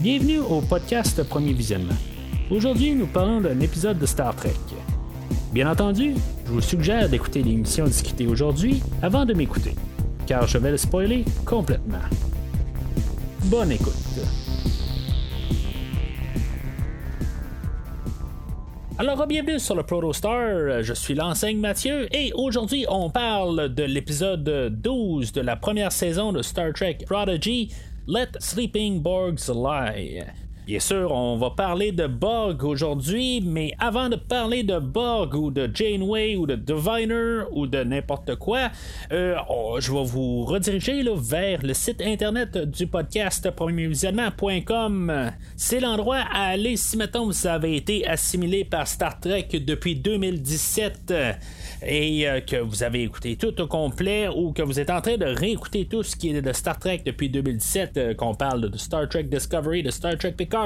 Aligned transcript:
Bienvenue 0.00 0.38
au 0.38 0.60
podcast 0.60 1.20
Premier 1.24 1.52
Visionnement. 1.52 1.96
Aujourd'hui, 2.52 2.94
nous 2.94 3.08
parlons 3.08 3.40
d'un 3.40 3.58
épisode 3.58 3.98
de 3.98 4.06
Star 4.06 4.32
Trek. 4.36 4.54
Bien 5.52 5.68
entendu, 5.68 6.14
je 6.46 6.52
vous 6.52 6.60
suggère 6.60 7.08
d'écouter 7.08 7.42
l'émission 7.42 7.84
discutée 7.84 8.28
aujourd'hui 8.28 8.80
avant 9.02 9.24
de 9.24 9.34
m'écouter, 9.34 9.74
car 10.24 10.46
je 10.46 10.56
vais 10.58 10.70
le 10.70 10.76
spoiler 10.76 11.24
complètement. 11.44 11.98
Bonne 13.46 13.72
écoute. 13.72 13.92
Alors, 19.00 19.26
bienvenue 19.28 19.60
sur 19.60 19.76
le 19.76 19.84
Protostar. 19.84 20.82
Je 20.82 20.92
suis 20.92 21.14
l'enseigne 21.14 21.58
Mathieu 21.58 22.08
et 22.12 22.32
aujourd'hui, 22.34 22.84
on 22.88 23.10
parle 23.10 23.72
de 23.72 23.84
l'épisode 23.84 24.44
12 24.70 25.32
de 25.32 25.40
la 25.40 25.54
première 25.54 25.92
saison 25.92 26.32
de 26.32 26.42
Star 26.42 26.72
Trek 26.72 26.98
Prodigy, 27.06 27.72
Let 28.10 28.42
Sleeping 28.42 29.02
Borgs 29.02 29.54
Lie. 29.54 30.32
Bien 30.68 30.80
sûr, 30.80 31.12
on 31.12 31.38
va 31.38 31.48
parler 31.48 31.92
de 31.92 32.06
Borg 32.06 32.62
aujourd'hui, 32.62 33.40
mais 33.42 33.72
avant 33.78 34.10
de 34.10 34.16
parler 34.16 34.62
de 34.64 34.78
Borg 34.78 35.34
ou 35.34 35.50
de 35.50 35.70
Janeway 35.72 36.36
ou 36.36 36.46
de 36.46 36.56
Diviner 36.56 37.44
ou 37.52 37.66
de 37.66 37.82
n'importe 37.82 38.34
quoi, 38.34 38.70
euh, 39.10 39.34
je 39.78 39.90
vais 39.90 40.04
vous 40.04 40.44
rediriger 40.44 41.02
vers 41.16 41.62
le 41.62 41.72
site 41.72 42.02
internet 42.02 42.58
du 42.58 42.86
podcast 42.86 43.50
premiervisionnement.com. 43.50 45.30
C'est 45.56 45.80
l'endroit 45.80 46.24
à 46.30 46.48
aller 46.48 46.76
si 46.76 46.98
maintenant 46.98 47.24
vous 47.24 47.46
avez 47.46 47.74
été 47.74 48.06
assimilé 48.06 48.66
par 48.66 48.86
Star 48.88 49.18
Trek 49.18 49.48
depuis 49.66 49.96
2017 49.96 51.14
et 51.86 52.28
euh, 52.28 52.40
que 52.40 52.56
vous 52.56 52.82
avez 52.82 53.04
écouté 53.04 53.36
tout 53.36 53.58
au 53.60 53.66
complet 53.66 54.28
ou 54.28 54.52
que 54.52 54.60
vous 54.60 54.78
êtes 54.80 54.90
en 54.90 55.00
train 55.00 55.16
de 55.16 55.24
réécouter 55.24 55.86
tout 55.86 56.02
ce 56.02 56.14
qui 56.14 56.28
est 56.28 56.42
de 56.42 56.52
Star 56.52 56.78
Trek 56.78 57.02
depuis 57.06 57.30
2017, 57.30 57.96
euh, 57.96 58.14
qu'on 58.14 58.34
parle 58.34 58.68
de 58.68 58.76
Star 58.76 59.08
Trek 59.08 59.24
Discovery, 59.24 59.82
de 59.82 59.90
Star 59.90 60.18
Trek 60.18 60.32
Picard, 60.32 60.57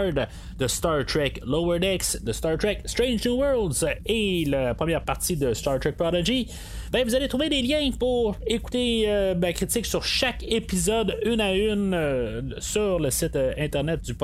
de 0.58 0.66
Star 0.66 1.04
Trek 1.04 1.34
Lower 1.46 1.78
Decks, 1.78 2.22
de 2.22 2.32
Star 2.32 2.56
Trek 2.56 2.78
Strange 2.84 3.24
New 3.26 3.36
Worlds 3.36 3.84
et 4.06 4.44
la 4.46 4.74
première 4.74 5.04
partie 5.04 5.36
de 5.36 5.52
Star 5.54 5.78
Trek 5.78 5.92
Prodigy. 5.92 6.48
Ben, 6.92 7.04
vous 7.04 7.14
allez 7.14 7.28
trouver 7.28 7.48
des 7.48 7.62
liens 7.62 7.90
pour 7.98 8.36
écouter 8.46 9.04
euh, 9.06 9.34
ma 9.34 9.52
critique 9.52 9.86
sur 9.86 10.04
chaque 10.04 10.44
épisode 10.46 11.16
une 11.24 11.40
à 11.40 11.54
une 11.54 11.94
euh, 11.94 12.42
sur 12.58 12.98
le 12.98 13.10
site 13.10 13.34
euh, 13.36 13.52
internet 13.58 14.02
du, 14.02 14.14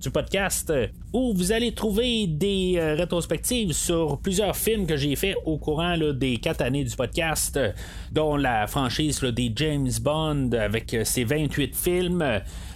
du 0.00 0.10
podcast 0.10 0.72
où 1.12 1.34
vous 1.34 1.52
allez 1.52 1.72
trouver 1.72 2.26
des 2.26 2.78
rétrospectives 2.78 3.72
sur 3.72 4.18
plusieurs 4.18 4.56
films 4.56 4.86
que 4.86 4.96
j'ai 4.96 5.16
fait 5.16 5.34
au 5.44 5.56
courant 5.56 5.96
des 6.14 6.36
quatre 6.36 6.60
années 6.60 6.84
du 6.84 6.94
podcast, 6.94 7.58
dont 8.12 8.36
la 8.36 8.66
franchise 8.66 9.20
des 9.20 9.50
James 9.56 9.90
Bond 10.02 10.50
avec 10.52 10.94
ses 11.04 11.24
28 11.24 11.74
films 11.74 12.22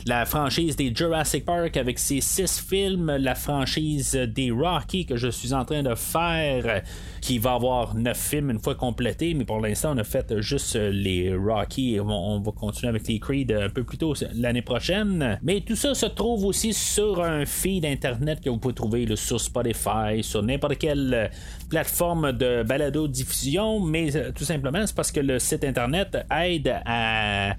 la 0.06 0.24
franchise 0.24 0.76
des 0.76 0.92
Jurassic 0.94 1.44
Park 1.44 1.76
avec 1.76 1.98
ses 1.98 2.20
six 2.20 2.60
films, 2.60 3.16
la 3.16 3.34
franchise 3.34 4.12
des 4.12 4.50
Rocky 4.50 5.06
que 5.06 5.16
je 5.16 5.28
suis 5.28 5.52
en 5.52 5.64
train 5.64 5.82
de 5.82 5.94
faire, 5.94 6.82
qui 7.20 7.38
va 7.38 7.54
avoir 7.54 7.94
neuf 7.94 8.18
films 8.18 8.50
une 8.50 8.58
fois 8.58 8.74
complété, 8.74 9.34
mais 9.34 9.44
pour 9.44 9.60
l'instant 9.60 9.94
on 9.94 9.98
a 9.98 10.04
fait 10.04 10.40
juste 10.40 10.76
les 10.76 11.34
Rocky 11.34 11.94
et 11.94 12.00
on, 12.00 12.40
va 12.40 12.52
continuer 12.52 12.88
avec 12.88 13.06
les 13.08 13.18
Creed 13.18 13.52
un 13.52 13.68
peu 13.68 13.84
plus 13.84 13.98
tôt 13.98 14.14
l'année 14.34 14.62
prochaine. 14.62 15.38
Mais 15.42 15.60
tout 15.60 15.76
ça 15.76 15.94
se 15.94 16.06
trouve 16.06 16.44
aussi 16.44 16.72
sur 16.72 17.22
un 17.22 17.44
feed 17.44 17.84
internet 17.84 18.40
que 18.40 18.50
vous 18.50 18.58
pouvez 18.58 18.74
trouver 18.74 19.16
sur 19.16 19.40
Spotify, 19.40 20.22
sur 20.22 20.42
n'importe 20.42 20.78
quelle 20.78 21.30
plateforme 21.68 22.32
de 22.32 22.62
balado 22.62 23.06
diffusion, 23.08 23.80
mais 23.80 24.14
euh, 24.16 24.32
tout 24.32 24.44
simplement 24.44 24.86
c'est 24.86 24.94
parce 24.94 25.12
que 25.12 25.20
le 25.20 25.38
site 25.38 25.64
internet 25.64 26.18
aide 26.30 26.74
à, 26.84 27.56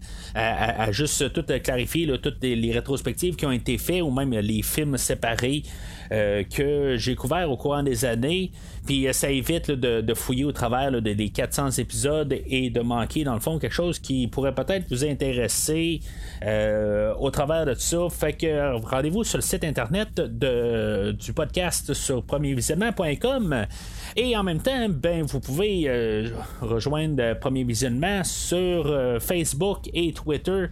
juste 0.92 1.32
tout 1.34 1.46
clarifier 1.64 2.08
tout 2.22 2.31
les 2.42 2.72
rétrospectives 2.72 3.36
qui 3.36 3.46
ont 3.46 3.52
été 3.52 3.78
faites 3.78 4.02
ou 4.02 4.12
même 4.12 4.32
les 4.32 4.62
films 4.62 4.98
séparés 4.98 5.64
euh, 6.12 6.44
que 6.44 6.96
j'ai 6.98 7.16
couverts 7.16 7.50
au 7.50 7.58
courant 7.58 7.84
des 7.84 8.04
années. 8.06 8.52
Puis 8.86 9.08
euh, 9.08 9.14
ça 9.14 9.30
évite 9.30 9.72
de, 9.72 10.14
fouiller 10.14 10.46
au 10.46 10.52
travers 10.52 11.02
des 11.02 11.30
400 11.30 11.72
épisodes 11.72 12.36
et 12.46 12.70
de 12.70 12.82
manquer, 12.82 13.24
dans 13.24 13.34
le 13.34 13.40
fond, 13.40 13.60
quelque 13.60 13.74
chose 13.74 14.00
qui 14.00 14.28
pourrait 14.28 14.54
peut-être 14.54 14.90
vous 14.90 15.06
intéresser 15.06 16.02
euh, 16.44 17.14
au 17.20 17.32
travers 17.32 17.66
de 17.66 17.74
tout 17.74 17.80
ça. 17.80 18.08
Fait 18.10 18.34
que 18.34 18.80
rendez-vous 18.86 19.24
sur 19.24 19.38
le 19.38 19.44
site 19.44 19.64
internet 19.64 20.20
du 20.20 21.34
podcast 21.34 21.94
sur 21.94 22.24
premiervisionnement.com. 22.24 23.68
Et 24.18 24.36
en 24.36 24.44
même 24.44 24.62
temps, 24.62 24.90
ben, 24.90 25.24
vous 25.24 25.40
pouvez 25.40 26.32
rejoindre 26.62 27.40
Premier 27.40 27.64
Visionnement 27.64 28.24
sur 28.24 28.94
Facebook 29.22 29.90
et 29.94 30.12
Twitter. 30.12 30.66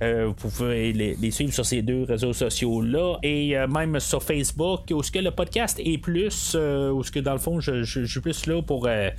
vous 0.00 0.34
pouvez 0.34 0.92
les, 0.92 1.30
suivre 1.30 1.52
sur 1.52 1.66
ces 1.66 1.82
deux 1.82 2.04
réseaux 2.04 2.32
sociaux-là. 2.32 3.18
Et 3.22 3.56
même 3.68 3.98
sur 3.98 4.22
Facebook, 4.22 4.82
où 4.90 5.02
ce 5.02 5.10
que 5.10 5.18
le 5.18 5.30
podcast 5.30 5.80
est 5.84 5.98
plus, 5.98 6.52
euh, 6.54 6.90
où 6.90 7.02
ce 7.02 7.10
que 7.10 7.20
dans 7.20 7.32
le 7.32 7.38
fond, 7.38 7.53
je, 7.60 8.04
suis 8.04 8.20
plus 8.20 8.46
là 8.46 8.62
pour, 8.62 8.86
euh, 8.86 9.10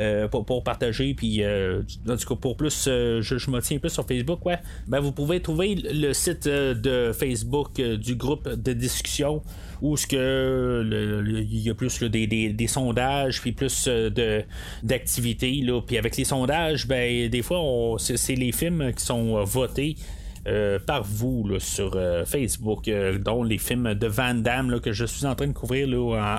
euh, 0.00 0.28
pour, 0.28 0.62
partager, 0.64 1.14
puis 1.14 1.44
en 1.44 2.16
tout 2.16 2.28
cas, 2.28 2.34
pour 2.34 2.56
plus, 2.56 2.84
je, 2.86 3.50
me 3.50 3.60
tiens 3.60 3.78
plus 3.78 3.90
sur 3.90 4.06
Facebook, 4.06 4.44
ouais. 4.46 4.58
Ben, 4.86 5.00
vous 5.00 5.12
pouvez 5.12 5.40
trouver 5.40 5.74
le 5.74 6.12
site 6.12 6.46
de 6.46 7.12
Facebook 7.12 7.80
du 7.80 8.14
groupe 8.14 8.48
de 8.48 8.72
discussion 8.72 9.42
où 9.80 9.96
ce 9.96 10.06
que 10.06 10.84
il 11.50 11.58
y 11.58 11.70
a 11.70 11.74
plus 11.74 12.02
des, 12.02 12.66
sondages 12.68 13.40
puis 13.40 13.50
plus 13.50 13.88
de 13.88 14.44
d'activités 14.84 15.64
puis 15.84 15.98
avec 15.98 16.16
les 16.16 16.24
sondages 16.24 16.86
ben 16.86 17.28
des 17.28 17.42
fois 17.42 17.96
c'est 17.98 18.36
les 18.36 18.52
films 18.52 18.92
qui 18.94 19.04
sont 19.04 19.42
votés 19.42 19.96
euh, 20.48 20.80
par 20.80 21.04
vous 21.04 21.60
sur 21.60 21.92
euh, 21.94 22.24
Facebook, 22.24 22.88
euh, 22.88 23.16
dont 23.16 23.44
les 23.44 23.58
films 23.58 23.94
de 23.94 24.08
Van 24.08 24.34
Damme 24.34 24.80
que 24.80 24.92
je 24.92 25.04
suis 25.04 25.24
en 25.24 25.36
train 25.36 25.46
de 25.46 25.52
couvrir 25.52 25.88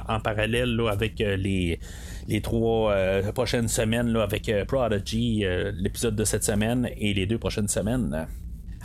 en, 0.10 0.20
parallèle 0.20 0.78
avec 0.92 1.20
les, 1.20 1.80
les 2.28 2.42
trois 2.42 2.94
prochaines 3.34 3.70
semaines 3.70 4.16
avec 4.18 4.52
Prodigy, 4.68 5.46
l'épisode 5.74 6.16
de 6.16 6.26
cette 6.26 6.44
semaine 6.44 6.90
et 6.98 7.14
les 7.14 7.26
deux 7.26 7.38
prochaines 7.38 7.70
semaines. 7.70 8.28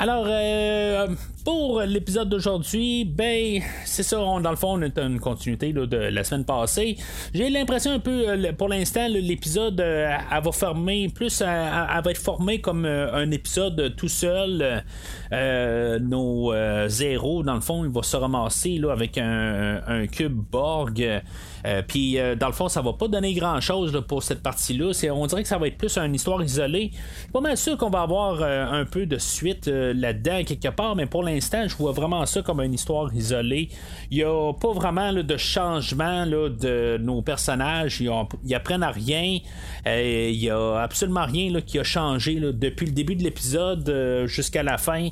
Alors, 0.01 0.27
euh, 0.29 1.09
pour 1.45 1.81
l'épisode 1.81 2.29
d'aujourd'hui, 2.29 3.05
ben, 3.05 3.61
c'est 3.85 4.05
ça, 4.05 4.17
dans 4.17 4.51
le 4.51 4.55
fond, 4.55 4.79
on 4.79 4.83
est 4.83 4.97
une 4.97 5.19
continuité 5.19 5.73
de 5.73 5.97
la 5.97 6.23
semaine 6.23 6.45
passée. 6.45 6.97
J'ai 7.35 7.51
l'impression 7.51 7.91
un 7.91 7.99
peu, 7.99 8.29
euh, 8.29 8.53
pour 8.53 8.69
l'instant, 8.69 9.09
l'épisode, 9.09 9.81
euh, 9.81 10.17
elle 10.31 10.43
va 10.45 10.53
former 10.53 11.09
plus, 11.09 11.41
elle, 11.41 11.49
va 11.49 12.11
être 12.13 12.23
formée 12.23 12.61
comme 12.61 12.85
un 12.85 13.29
épisode 13.33 13.97
tout 13.97 14.07
seul. 14.07 14.85
nos 15.33 16.53
zéros, 16.87 17.43
dans 17.43 17.55
le 17.55 17.61
fond, 17.61 17.85
il 17.85 17.91
va 17.91 18.05
se 18.05 18.17
ramasser 18.17 18.79
là, 18.79 18.93
avec 18.93 19.19
un, 19.19 19.81
un 19.85 20.07
cube 20.07 20.45
Borg. 20.49 21.23
Euh, 21.67 21.83
puis 21.87 22.19
euh, 22.19 22.35
dans 22.35 22.47
le 22.47 22.53
fond, 22.53 22.69
ça 22.69 22.83
va 22.83 22.93
pas 22.93 23.09
donner 23.09 23.35
grand 23.35 23.61
chose 23.61 24.03
pour 24.07 24.23
cette 24.23 24.43
partie-là. 24.43 24.93
on 25.13 25.27
dirait 25.27 25.43
que 25.43 25.49
ça 25.49 25.59
va 25.59 25.67
être 25.67 25.79
plus 25.79 25.97
une 25.99 26.15
histoire 26.15 26.43
isolée. 26.43 26.91
Pas 27.33 27.41
mal 27.41 27.57
sûr 27.57 27.77
qu'on 27.77 27.91
va 27.91 28.03
avoir 28.03 28.41
euh, 28.41 28.67
un 28.67 28.85
peu 28.85 29.07
de 29.07 29.19
suite 29.19 29.67
là-dedans 29.67 30.43
quelque 30.45 30.69
part, 30.69 30.97
mais 30.97 31.07
pour 31.07 31.23
l'instant, 31.23 31.67
je 31.67 31.77
vois 31.77 31.93
vraiment 31.93 32.25
ça 32.27 32.43
comme 32.43 32.61
une 32.61 32.75
histoire 32.75 33.13
isolée. 33.15 33.69
Il 34.11 34.19
n'y 34.19 34.25
a 34.25 34.53
pas 34.53 34.73
vraiment 34.73 35.13
de 35.13 35.37
changement 35.37 36.27
de 36.27 36.99
nos 36.99 37.23
personnages. 37.23 38.01
Ils, 38.01 38.55
apprennent 38.55 38.83
à 38.83 38.91
rien. 38.91 39.39
Il 39.87 40.39
n'y 40.39 40.51
a 40.51 40.81
absolument 40.81 41.25
rien 41.25 41.61
qui 41.61 41.79
a 41.79 41.85
changé 41.85 42.41
depuis 42.41 42.87
le 42.87 42.93
début 42.93 43.17
de 43.17 43.23
l'épisode 43.23 44.25
jusqu'à 44.27 44.63
la 44.63 44.79
fin. 44.79 45.09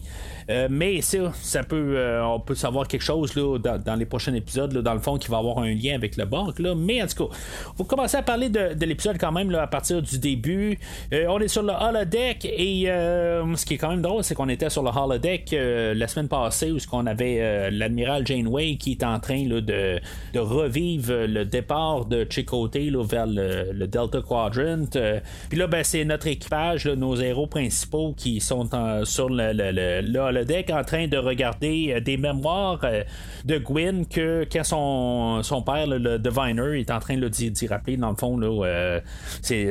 Mais 0.71 1.01
ça, 1.01 1.33
ça 1.41 1.63
peut, 1.63 2.21
on 2.23 2.41
peut 2.41 2.55
savoir 2.55 2.87
quelque 2.89 3.03
chose 3.03 3.35
dans, 3.35 3.99
les 3.99 4.07
prochains 4.07 4.35
épisodes, 4.35 4.77
dans 4.77 4.95
le 4.95 5.01
fond, 5.01 5.19
qui 5.19 5.29
va 5.29 5.39
avoir 5.39 5.59
un 5.59 5.75
lien 5.75 5.95
avec 5.95 6.17
le 6.17 6.25
Là. 6.59 6.75
Mais 6.75 7.03
en 7.03 7.07
tout 7.07 7.27
cas, 7.27 7.37
on 7.79 7.83
va 7.83 7.89
commencer 7.89 8.17
à 8.17 8.23
parler 8.23 8.49
de, 8.49 8.85
l'épisode 8.85 9.19
quand 9.19 9.33
même 9.33 9.55
à 9.55 9.67
partir 9.67 10.03
du 10.03 10.19
début. 10.19 10.79
Euh, 11.13 11.27
on 11.29 11.41
est 11.41 11.49
sur 11.49 11.63
le 11.63 11.73
holodeck 11.73 12.45
et 12.45 12.87
ce 12.87 13.65
qui 13.65 13.75
est 13.75 13.79
quand 13.79 13.91
même 13.91 14.03
drôle, 14.03 14.23
c'est 14.23 14.35
qu'on 14.35 14.49
était 14.49 14.71
sur 14.71 14.83
le 14.83 14.91
holodeck 14.91 15.55
la 15.59 16.09
semaine 16.09 16.29
passée 16.29 16.71
où 16.71 16.79
on 16.93 17.07
avait 17.07 17.71
l'admiral 17.71 18.27
Janeway 18.27 18.77
qui 18.77 18.93
est 18.93 19.05
en 19.05 19.19
train 19.19 19.45
de, 19.45 20.01
revivre 20.37 21.27
le 21.27 21.45
départ 21.45 22.05
de 22.05 22.27
Chicoté 22.29 22.91
vers 22.91 23.27
le, 23.27 23.87
Delta 23.87 24.21
Quadrant. 24.21 24.87
Puis 25.49 25.59
là, 25.59 25.67
ben, 25.67 25.83
c'est 25.83 26.05
notre 26.05 26.27
équipage, 26.27 26.87
nos 26.87 27.17
héros 27.17 27.47
principaux 27.47 28.15
qui 28.17 28.41
sont 28.41 28.69
sur 29.05 29.29
le, 29.29 29.53
le, 29.53 29.73
le 29.73 30.37
le 30.37 30.45
deck 30.45 30.71
en 30.71 30.85
train 30.85 31.09
de 31.09 31.17
regarder 31.17 31.95
euh, 31.95 32.01
des 32.01 32.17
mémoires 32.17 32.81
euh, 32.85 33.03
de 33.45 33.59
Gwyn 33.59 34.05
que 34.07 34.47
quand 34.51 34.65
son, 34.65 35.43
son 35.43 35.63
père, 35.63 35.87
le 35.87 36.26
Diviner, 36.29 36.81
est 36.81 36.91
en 36.91 37.01
train 37.01 37.17
d'y 37.17 37.67
rappeler, 37.67 37.97
dans 37.97 38.11
le 38.11 38.17
fond, 38.17 38.41
euh, 38.43 39.01
c'est, 39.43 39.71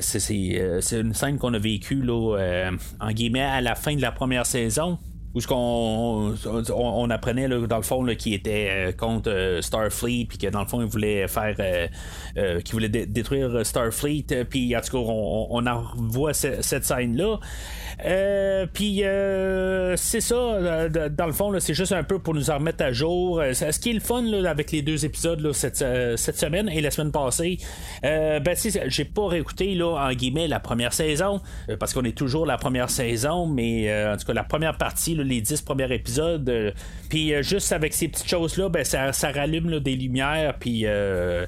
une 0.91 1.13
scène 1.13 1.37
qu'on 1.37 1.53
a 1.53 1.59
vécue 1.59 2.01
là, 2.01 2.71
en 2.99 3.11
guillemets 3.11 3.41
à 3.41 3.61
la 3.61 3.75
fin 3.75 3.95
de 3.95 4.01
la 4.01 4.11
première 4.11 4.45
saison. 4.45 4.97
Où 5.35 5.41
ce 5.41 5.47
qu'on 5.47 6.35
on, 6.73 7.09
apprenait 7.09 7.47
dans 7.47 7.77
le 7.77 7.83
fond 7.83 8.05
qui 8.17 8.33
était 8.33 8.95
contre 8.97 9.59
Starfleet 9.61 10.25
puis 10.25 10.37
que 10.37 10.47
dans 10.47 10.61
le 10.61 10.67
fond 10.67 10.81
il 10.81 10.87
voulait 10.87 11.27
faire 11.27 11.55
qui 12.63 12.71
voulait 12.71 12.89
détruire 12.89 13.65
Starfleet 13.65 14.45
puis 14.49 14.75
en 14.75 14.81
tout 14.81 14.91
cas 14.91 14.97
on, 14.97 15.47
on 15.51 15.67
en 15.67 15.83
voit 15.95 16.33
cette 16.33 16.85
scène 16.85 17.17
là 17.17 17.37
euh, 18.03 18.65
puis 18.71 19.03
euh, 19.03 19.95
c'est 19.95 20.21
ça, 20.21 20.35
euh, 20.35 21.09
dans 21.09 21.25
le 21.25 21.31
fond, 21.31 21.57
c'est 21.59 21.73
juste 21.73 21.93
un 21.93 22.03
peu 22.03 22.19
pour 22.19 22.33
nous 22.33 22.49
en 22.49 22.55
remettre 22.55 22.83
à 22.83 22.91
jour. 22.91 23.41
ce 23.53 23.79
qui 23.79 23.91
est 23.91 23.93
le 23.93 23.99
fun 23.99 24.25
avec 24.45 24.71
les 24.71 24.81
deux 24.81 25.05
épisodes 25.05 25.51
cette, 25.53 25.77
semaine 25.77 26.69
et 26.69 26.81
la 26.81 26.91
semaine 26.91 27.11
passée, 27.11 27.57
ben 28.01 28.55
si 28.55 28.71
j'ai 28.87 29.05
pas 29.05 29.27
réécouté 29.27 29.75
là, 29.75 29.95
en 29.95 30.13
guillemets 30.13 30.47
la 30.47 30.59
première 30.59 30.93
saison, 30.93 31.41
parce 31.79 31.93
qu'on 31.93 32.03
est 32.03 32.17
toujours 32.17 32.45
la 32.45 32.57
première 32.57 32.89
saison, 32.89 33.47
mais 33.47 34.05
en 34.07 34.17
tout 34.17 34.25
cas 34.25 34.33
la 34.33 34.43
première 34.43 34.77
partie, 34.77 35.15
les 35.25 35.41
dix 35.41 35.61
premiers 35.61 35.91
épisodes, 35.93 36.73
puis 37.09 37.33
juste 37.43 37.71
avec 37.71 37.93
ces 37.93 38.07
petites 38.07 38.29
choses-là, 38.29 38.69
ben, 38.69 38.83
ça, 38.83 39.13
ça 39.13 39.31
rallume 39.31 39.79
des 39.79 39.95
lumières, 39.95 40.55
puis 40.59 40.85
euh, 40.85 41.45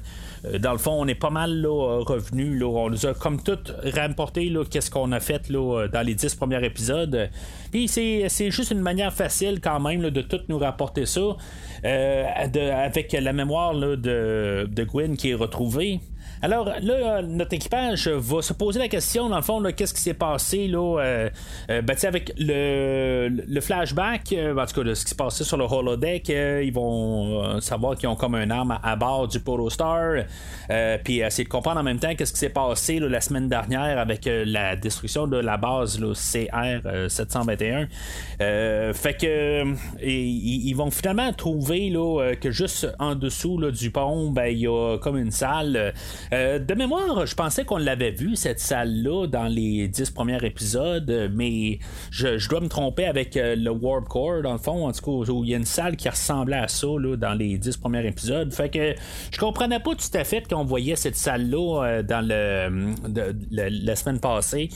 dans 0.60 0.72
le 0.72 0.78
fond, 0.78 0.92
on 0.92 1.06
est 1.06 1.14
pas 1.14 1.30
mal 1.30 1.60
là, 1.60 2.02
revenu. 2.04 2.58
Là, 2.58 2.66
on 2.66 2.90
nous 2.90 3.06
a 3.06 3.14
comme 3.14 3.42
tout 3.42 3.58
remporté 3.94 4.52
qu'est-ce 4.70 4.90
qu'on 4.90 5.12
a 5.12 5.20
fait 5.20 5.48
là, 5.48 5.86
dans 5.92 6.02
les 6.02 6.14
dix 6.14 6.34
premiers 6.34 6.64
épisodes. 6.64 7.30
Puis 7.70 7.88
c'est, 7.88 8.50
juste 8.50 8.70
une 8.70 8.80
manière 8.80 9.12
facile 9.12 9.60
quand 9.60 9.80
même 9.80 10.10
de 10.10 10.22
tout 10.22 10.40
nous 10.48 10.58
rapporter 10.58 11.06
ça. 11.06 11.36
Euh, 11.84 12.24
avec 12.34 13.12
la 13.12 13.32
mémoire 13.32 13.74
de, 13.74 14.66
de 14.70 14.84
Gwen 14.84 15.16
qui 15.16 15.30
est 15.30 15.34
retrouvée. 15.34 16.00
Alors 16.40 16.70
là, 16.80 17.22
notre 17.22 17.54
équipage 17.54 18.08
va 18.08 18.42
se 18.42 18.52
poser 18.52 18.78
la 18.78 18.88
question, 18.88 19.28
dans 19.28 19.36
le 19.36 19.42
fond, 19.42 19.62
qu'est-ce 19.76 19.92
qui 19.92 20.00
s'est 20.00 20.14
passé 20.14 20.68
là, 20.68 21.00
euh, 21.00 21.30
euh 21.70 21.82
ben, 21.82 21.96
avec 22.04 22.32
le, 22.38 23.28
le 23.28 23.60
flashback, 23.60 24.32
euh, 24.32 24.56
en 24.56 24.66
tout 24.66 24.82
cas, 24.82 24.94
ce 24.94 25.02
qui 25.02 25.10
s'est 25.10 25.16
passé 25.16 25.42
sur 25.42 25.56
le 25.56 25.64
holodeck, 25.64 26.30
euh, 26.30 26.62
ils 26.64 26.72
vont 26.72 27.60
savoir 27.60 27.96
qu'ils 27.96 28.08
ont 28.08 28.14
comme 28.14 28.36
un 28.36 28.50
arme 28.50 28.78
à, 28.82 28.96
bord 28.96 29.26
du 29.26 29.40
Protostar, 29.40 30.24
puis 31.04 31.20
essayer 31.20 31.44
de 31.44 31.48
comprendre 31.48 31.80
en 31.80 31.82
même 31.82 31.98
temps 31.98 32.14
qu'est-ce 32.14 32.32
qui 32.32 32.38
s'est 32.38 32.48
passé 32.48 33.00
la 33.00 33.20
semaine 33.20 33.48
dernière 33.48 33.98
avec 33.98 34.28
la 34.28 34.76
destruction 34.76 35.26
de 35.26 35.38
la 35.38 35.56
base 35.56 35.98
CR 35.98 37.08
721. 37.08 37.88
fait 38.92 39.16
que 39.20 39.64
ils 40.02 40.74
vont 40.74 40.90
finalement 40.90 41.32
trouver 41.32 41.90
là, 41.90 42.34
que 42.40 42.50
juste 42.50 42.88
en 42.98 43.14
dessous 43.14 43.70
du 43.70 43.90
pont, 43.90 44.30
ben, 44.30 44.46
il 44.46 44.58
y 44.58 44.66
a 44.66 44.98
comme 44.98 45.16
une 45.16 45.30
salle. 45.30 45.92
Euh, 46.32 46.58
de 46.58 46.74
mémoire, 46.74 47.26
je 47.26 47.34
pensais 47.34 47.64
qu'on 47.64 47.78
l'avait 47.78 48.10
vu, 48.10 48.36
cette 48.36 48.60
salle-là, 48.60 49.26
dans 49.26 49.46
les 49.46 49.88
dix 49.88 50.10
premiers 50.10 50.44
épisodes, 50.44 51.30
mais 51.34 51.78
je, 52.10 52.48
dois 52.48 52.60
me 52.60 52.68
tromper 52.68 53.06
avec 53.06 53.36
euh, 53.36 53.56
le 53.56 53.70
Warp 53.70 54.08
Core, 54.08 54.42
dans 54.42 54.52
le 54.52 54.58
fond, 54.58 54.86
en 54.86 54.92
tout 54.92 55.24
cas, 55.24 55.32
où 55.32 55.44
il 55.44 55.50
y 55.50 55.54
a 55.54 55.56
une 55.56 55.64
salle 55.64 55.96
qui 55.96 56.08
ressemblait 56.08 56.56
à 56.56 56.68
ça 56.68 56.86
dans 57.16 57.34
les 57.34 57.58
dix 57.58 57.76
premiers 57.76 58.06
épisodes. 58.06 58.52
Fait 58.52 58.68
que 58.68 58.94
je 59.30 59.38
comprenais 59.38 59.80
pas 59.80 59.94
tout 59.94 60.14
à 60.16 60.24
fait 60.24 60.46
qu'on 60.48 60.64
voyait 60.64 60.96
cette 60.96 61.16
salle-là 61.16 61.84
euh, 61.84 62.02
dans 62.02 62.26
le, 62.26 62.94
la 63.60 63.96
semaine 63.96 64.20
passée. 64.20 64.68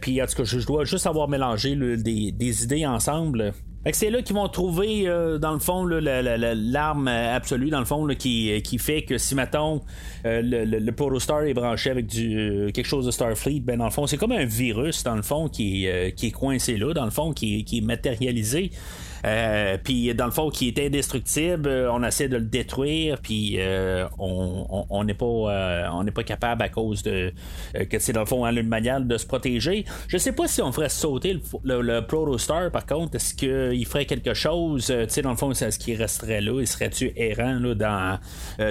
Puis 0.00 0.22
en 0.22 0.26
tout 0.26 0.36
cas, 0.36 0.44
je, 0.44 0.64
dois 0.64 0.84
juste 0.84 1.06
avoir 1.06 1.28
mélangé 1.28 1.74
des 1.74 2.64
idées 2.64 2.86
ensemble 2.86 3.52
c'est 3.92 4.10
là 4.10 4.22
qu'ils 4.22 4.34
vont 4.34 4.48
trouver, 4.48 5.06
euh, 5.06 5.38
dans 5.38 5.52
le 5.52 5.58
fond, 5.58 5.84
l'arme 5.84 7.08
absolue, 7.08 7.68
dans 7.68 7.80
le 7.80 7.84
fond, 7.84 8.06
qui, 8.18 8.62
qui 8.62 8.78
fait 8.78 9.02
que 9.02 9.18
si, 9.18 9.34
mettons, 9.34 9.82
euh, 10.24 10.40
le, 10.42 10.64
le, 10.64 10.92
Protostar 10.92 11.42
est 11.42 11.52
branché 11.52 11.90
avec 11.90 12.06
du 12.06 12.38
euh, 12.38 12.70
quelque 12.70 12.86
chose 12.86 13.04
de 13.04 13.10
Starfleet, 13.10 13.60
ben 13.60 13.78
dans 13.78 13.84
le 13.84 13.90
fond, 13.90 14.06
c'est 14.06 14.16
comme 14.16 14.32
un 14.32 14.46
virus, 14.46 15.02
dans 15.02 15.16
le 15.16 15.22
fond, 15.22 15.48
qui, 15.48 15.86
qui 16.16 16.26
est 16.28 16.30
coincé 16.30 16.78
là, 16.78 16.94
dans 16.94 17.04
le 17.04 17.10
fond, 17.10 17.32
qui, 17.32 17.64
qui 17.64 17.78
est 17.78 17.82
matérialisé. 17.82 18.70
Euh, 19.24 19.78
puis 19.82 20.14
dans 20.14 20.26
le 20.26 20.30
fond, 20.30 20.50
qui 20.50 20.68
est 20.68 20.78
indestructible, 20.78 21.68
euh, 21.68 21.92
on 21.92 22.02
essaie 22.02 22.28
de 22.28 22.36
le 22.36 22.44
détruire, 22.44 23.18
puis 23.22 23.56
euh, 23.58 24.06
on 24.18 25.04
n'est 25.04 25.14
pas 25.14 25.24
on 25.24 26.04
n'est 26.04 26.10
pas 26.10 26.24
capable 26.24 26.62
à 26.62 26.68
cause 26.68 27.02
de 27.02 27.32
que 27.90 27.98
c'est 27.98 28.12
dans 28.12 28.20
le 28.20 28.26
fond 28.26 28.44
une 28.44 28.68
manière 28.68 29.00
de 29.00 29.16
se 29.16 29.26
protéger. 29.26 29.84
Je 30.08 30.18
sais 30.18 30.32
pas 30.32 30.46
si 30.46 30.60
on 30.60 30.72
ferait 30.72 30.88
sauter 30.88 31.40
le, 31.64 31.80
le, 31.80 32.04
Protostar, 32.06 32.70
par 32.70 32.86
contre, 32.86 33.16
est-ce 33.16 33.34
qu'il 33.34 33.86
ferait 33.86 34.04
quelque 34.04 34.34
chose, 34.34 34.86
tu 34.86 35.08
sais, 35.08 35.22
dans 35.22 35.30
le 35.30 35.36
fond, 35.36 35.50
est-ce 35.52 35.78
qu'il 35.78 35.96
resterait 35.96 36.40
là, 36.40 36.60
il 36.60 36.66
serait-tu 36.66 37.12
errant 37.16 37.58
là, 37.58 37.74
dans, 37.74 38.18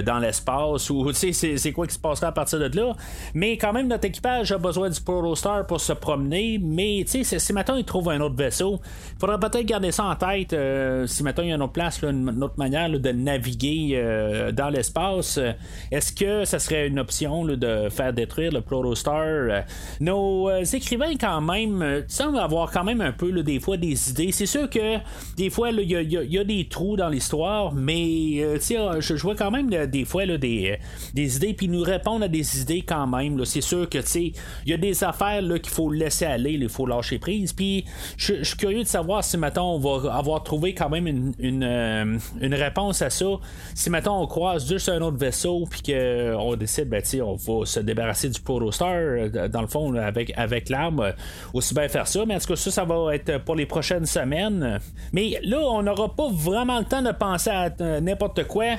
dans 0.03 0.19
l'espace, 0.19 0.89
ou 0.89 1.11
tu 1.11 1.33
sais, 1.33 1.57
c'est 1.57 1.71
quoi 1.71 1.87
qui 1.87 1.95
se 1.95 1.99
passerait 1.99 2.27
à 2.27 2.31
partir 2.31 2.59
de 2.59 2.77
là? 2.77 2.93
Mais 3.33 3.57
quand 3.57 3.73
même, 3.73 3.87
notre 3.87 4.05
équipage 4.05 4.51
a 4.51 4.57
besoin 4.57 4.89
du 4.89 5.01
Protostar 5.01 5.65
pour 5.65 5.81
se 5.81 5.93
promener, 5.93 6.59
mais 6.61 7.03
tu 7.09 7.23
sais, 7.23 7.39
si 7.39 7.53
maintenant 7.53 7.75
il 7.75 7.85
trouve 7.85 8.09
un 8.09 8.21
autre 8.21 8.35
vaisseau, 8.35 8.79
il 9.15 9.19
faudrait 9.19 9.39
peut-être 9.39 9.65
garder 9.65 9.91
ça 9.91 10.05
en 10.05 10.15
tête 10.15 10.42
euh, 10.51 11.07
si 11.07 11.23
maintenant 11.23 11.43
il 11.43 11.49
y 11.49 11.51
a 11.51 11.55
une 11.55 11.61
autre 11.61 11.73
place, 11.73 12.01
une 12.01 12.43
autre 12.43 12.57
manière 12.57 12.89
de 12.89 13.11
naviguer 13.11 13.91
euh, 13.93 14.51
dans 14.51 14.69
l'espace, 14.69 15.37
euh, 15.37 15.51
est-ce 15.91 16.11
que 16.11 16.45
ça 16.45 16.59
serait 16.59 16.87
une 16.87 16.99
option 16.99 17.45
de 17.45 17.89
faire 17.89 18.13
détruire 18.13 18.51
le 18.51 18.61
Protostar 18.61 19.63
Nos 19.99 20.49
écrivains, 20.61 21.15
quand 21.19 21.41
même, 21.41 22.03
semblent 22.07 22.39
avoir 22.39 22.71
quand 22.71 22.83
même 22.83 23.01
un 23.01 23.11
peu 23.11 23.31
des 23.43 23.59
fois 23.59 23.77
des 23.77 24.09
idées. 24.09 24.31
C'est 24.31 24.45
sûr 24.45 24.69
que 24.69 24.97
des 25.37 25.49
fois, 25.49 25.69
il 25.71 25.89
y, 25.89 26.37
a 26.37 26.43
des 26.43 26.67
trous 26.67 26.95
dans 26.97 27.09
l'histoire, 27.09 27.73
mais 27.73 28.59
je, 28.59 29.21
vois 29.21 29.35
quand 29.35 29.51
même 29.51 29.69
des 29.69 30.05
fois 30.05 30.25
des, 30.25 30.77
des 31.13 31.37
idées, 31.37 31.53
puis 31.53 31.67
nous 31.67 31.83
répondre 31.83 32.25
à 32.25 32.27
des 32.27 32.61
idées 32.61 32.81
quand 32.81 33.07
même. 33.07 33.43
C'est 33.45 33.61
sûr 33.61 33.87
que 33.89 33.99
il 34.15 34.33
y 34.65 34.73
a 34.73 34.77
des 34.77 35.03
affaires 35.03 35.41
qu'il 35.41 35.71
faut 35.71 35.91
laisser 35.91 36.25
aller, 36.25 36.51
il 36.53 36.69
faut 36.69 36.85
lâcher 36.85 37.19
prise. 37.19 37.53
Puis 37.53 37.85
je 38.17 38.43
suis 38.43 38.57
curieux 38.57 38.83
de 38.83 38.87
savoir 38.87 39.23
si 39.23 39.37
maintenant 39.37 39.75
on 39.75 39.79
va 39.79 40.13
avoir 40.13 40.32
trouver 40.39 40.73
quand 40.73 40.89
même 40.89 41.07
une, 41.07 41.33
une, 41.39 41.63
euh, 41.63 42.17
réponse 42.41 43.01
à 43.01 43.09
ça. 43.09 43.25
Si 43.73 43.89
maintenant 43.89 44.21
on 44.21 44.27
croise 44.27 44.67
juste 44.67 44.89
un 44.89 45.01
autre 45.01 45.17
vaisseau 45.17 45.65
puis 45.69 45.81
qu'on 45.81 46.55
décide, 46.55 46.89
ben, 46.89 47.03
on 47.21 47.35
va 47.35 47.65
se 47.65 47.79
débarrasser 47.79 48.29
du 48.29 48.39
Protostar, 48.41 48.95
euh, 48.95 49.47
dans 49.47 49.61
le 49.61 49.67
fond, 49.67 49.93
avec, 49.95 50.33
avec 50.37 50.69
l'arme, 50.69 50.99
euh, 50.99 51.11
aussi 51.53 51.73
bien 51.73 51.87
faire 51.87 52.07
ça. 52.07 52.25
Mais 52.25 52.35
en 52.35 52.39
tout 52.39 52.47
cas, 52.47 52.55
ça, 52.55 52.71
ça 52.71 52.85
va 52.85 53.15
être 53.15 53.39
pour 53.43 53.55
les 53.55 53.65
prochaines 53.65 54.05
semaines. 54.05 54.79
Mais 55.11 55.39
là, 55.43 55.59
on 55.59 55.83
n'aura 55.83 56.15
pas 56.15 56.29
vraiment 56.31 56.79
le 56.79 56.85
temps 56.85 57.01
de 57.01 57.11
penser 57.11 57.49
à 57.49 57.69
n'importe 58.01 58.45
quoi 58.45 58.75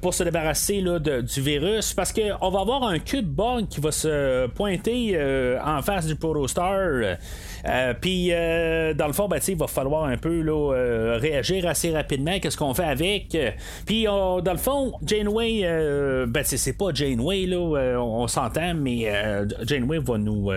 pour 0.00 0.14
se 0.14 0.22
débarrasser 0.22 0.80
là, 0.80 0.98
du 0.98 1.40
virus 1.40 1.94
parce 1.94 2.12
qu'on 2.12 2.50
va 2.50 2.60
avoir 2.60 2.84
un 2.84 2.98
cube 2.98 3.26
bug 3.26 3.68
qui 3.68 3.80
va 3.80 3.92
se 3.92 4.46
pointer 4.48 5.18
en 5.64 5.82
face 5.82 6.06
du 6.06 6.16
Protostar. 6.16 7.16
Euh, 7.66 7.94
puis, 7.98 8.28
euh, 8.30 8.94
dans 8.94 9.06
le 9.06 9.12
fond, 9.12 9.28
ben, 9.28 9.40
il 9.46 9.56
va 9.56 9.66
falloir 9.66 10.04
un 10.04 10.16
peu 10.16 10.40
là, 10.40 10.73
euh, 10.74 11.18
réagir 11.18 11.66
assez 11.66 11.92
rapidement. 11.92 12.38
Qu'est-ce 12.40 12.56
qu'on 12.56 12.74
fait 12.74 12.84
avec? 12.84 13.36
Puis, 13.86 14.04
dans 14.04 14.42
le 14.44 14.58
fond, 14.58 14.92
Janeway, 15.04 15.62
ben, 16.26 16.42
c'est 16.44 16.76
pas 16.76 16.92
Janeway, 16.92 17.46
là, 17.46 17.98
on, 18.00 18.26
s'entend, 18.26 18.74
mais 18.74 19.10
Janeway 19.66 19.98
va 19.98 20.18
nous, 20.18 20.50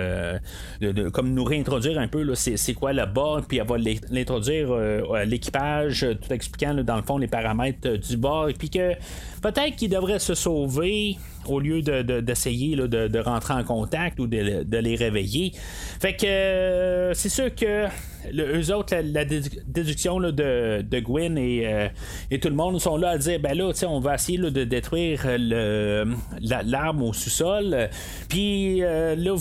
comme 1.11 1.33
nous 1.33 1.43
réintroduire 1.43 1.99
un 1.99 2.07
peu, 2.07 2.35
c'est, 2.35 2.73
quoi 2.73 2.93
le 2.93 3.05
bord, 3.05 3.41
puis 3.47 3.57
elle 3.57 3.67
va 3.67 3.77
l'introduire 4.09 4.71
à 4.73 5.25
l'équipage, 5.25 6.05
tout 6.21 6.33
expliquant, 6.33 6.73
dans 6.73 6.97
le 6.97 7.03
fond, 7.03 7.17
les 7.17 7.27
paramètres 7.27 7.97
du 7.97 8.17
bord, 8.17 8.49
puis 8.57 8.69
que 8.69 8.93
peut-être 9.41 9.75
qu'il 9.75 9.89
devrait 9.89 10.19
se 10.19 10.33
sauver 10.35 11.17
au 11.51 11.59
lieu 11.59 11.81
d'essayer 11.81 12.75
de, 12.75 13.07
de, 13.07 13.19
rentrer 13.19 13.53
en 13.53 13.63
contact 13.63 14.19
ou 14.19 14.27
de, 14.27 14.77
les 14.77 14.95
réveiller. 14.95 15.51
Fait 15.99 16.15
que 16.15 16.25
euh, 16.25 17.13
c'est 17.13 17.29
sûr 17.29 17.53
que 17.53 17.87
eux 18.33 18.73
autres, 18.73 18.95
la, 18.95 19.25
déduction 19.25 20.19
de, 20.19 20.81
de 20.81 20.99
Gwen 20.99 21.37
euh, 21.37 21.87
et, 22.29 22.39
tout 22.39 22.49
le 22.49 22.55
monde 22.55 22.79
sont 22.79 22.97
là 22.97 23.11
à 23.11 23.17
dire 23.17 23.39
ben 23.39 23.57
là, 23.57 23.71
on 23.87 23.99
va 23.99 24.15
essayer 24.15 24.37
de 24.37 24.63
détruire 24.63 25.25
l'arme 25.37 27.03
au 27.03 27.13
sous-sol. 27.13 27.89
Puis 28.29 28.83
euh, 28.83 29.15
là, 29.15 29.35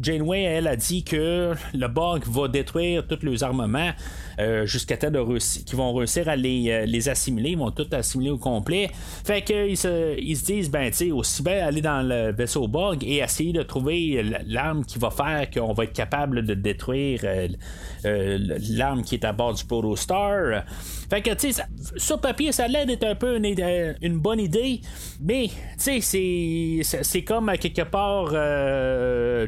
Janeway, 0.00 0.42
elle 0.42 0.66
a 0.66 0.76
dit 0.76 1.04
que 1.04 1.54
le 1.74 1.88
bug 1.88 2.24
va 2.26 2.48
détruire 2.48 3.06
tous 3.06 3.24
les 3.24 3.42
armements. 3.42 3.92
Euh, 4.38 4.66
jusqu'à 4.66 4.96
temps 4.96 5.10
de 5.10 5.18
réussir, 5.18 5.64
qui 5.64 5.76
vont 5.76 5.92
réussir 5.92 6.28
à 6.28 6.36
les, 6.36 6.70
euh, 6.70 6.86
les, 6.86 7.08
assimiler, 7.08 7.50
ils 7.50 7.58
vont 7.58 7.70
tout 7.70 7.86
assimiler 7.92 8.30
au 8.30 8.38
complet. 8.38 8.88
Fait 9.24 9.42
qu'ils 9.42 9.76
se, 9.76 10.18
ils 10.18 10.36
se 10.36 10.44
disent, 10.44 10.70
ben, 10.70 10.90
tu 10.90 11.10
aussi 11.12 11.42
bien 11.42 11.66
aller 11.66 11.82
dans 11.82 12.02
le 12.02 12.32
vaisseau 12.32 12.66
bug 12.66 13.04
et 13.04 13.18
essayer 13.18 13.52
de 13.52 13.62
trouver 13.62 14.22
l'arme 14.46 14.84
qui 14.84 14.98
va 14.98 15.10
faire 15.10 15.50
qu'on 15.50 15.72
va 15.72 15.84
être 15.84 15.92
capable 15.92 16.44
de 16.44 16.54
détruire 16.54 17.20
euh, 18.04 18.38
l'arme 18.70 19.02
qui 19.02 19.16
est 19.16 19.24
à 19.24 19.32
bord 19.32 19.54
du 19.54 19.64
Protostar. 19.64 20.64
Fait 21.10 21.20
que, 21.20 21.34
tu 21.34 21.52
sais, 21.52 21.62
sur 21.96 22.20
papier, 22.20 22.52
ça 22.52 22.66
l'aide 22.68 22.88
d'être 22.88 23.04
un 23.04 23.14
peu 23.14 23.36
une, 23.36 24.18
bonne 24.18 24.40
idée, 24.40 24.80
mais, 25.20 25.48
tu 25.78 26.00
sais, 26.00 26.80
c'est 26.82 27.22
comme 27.22 27.52
quelque 27.60 27.82
part, 27.82 28.30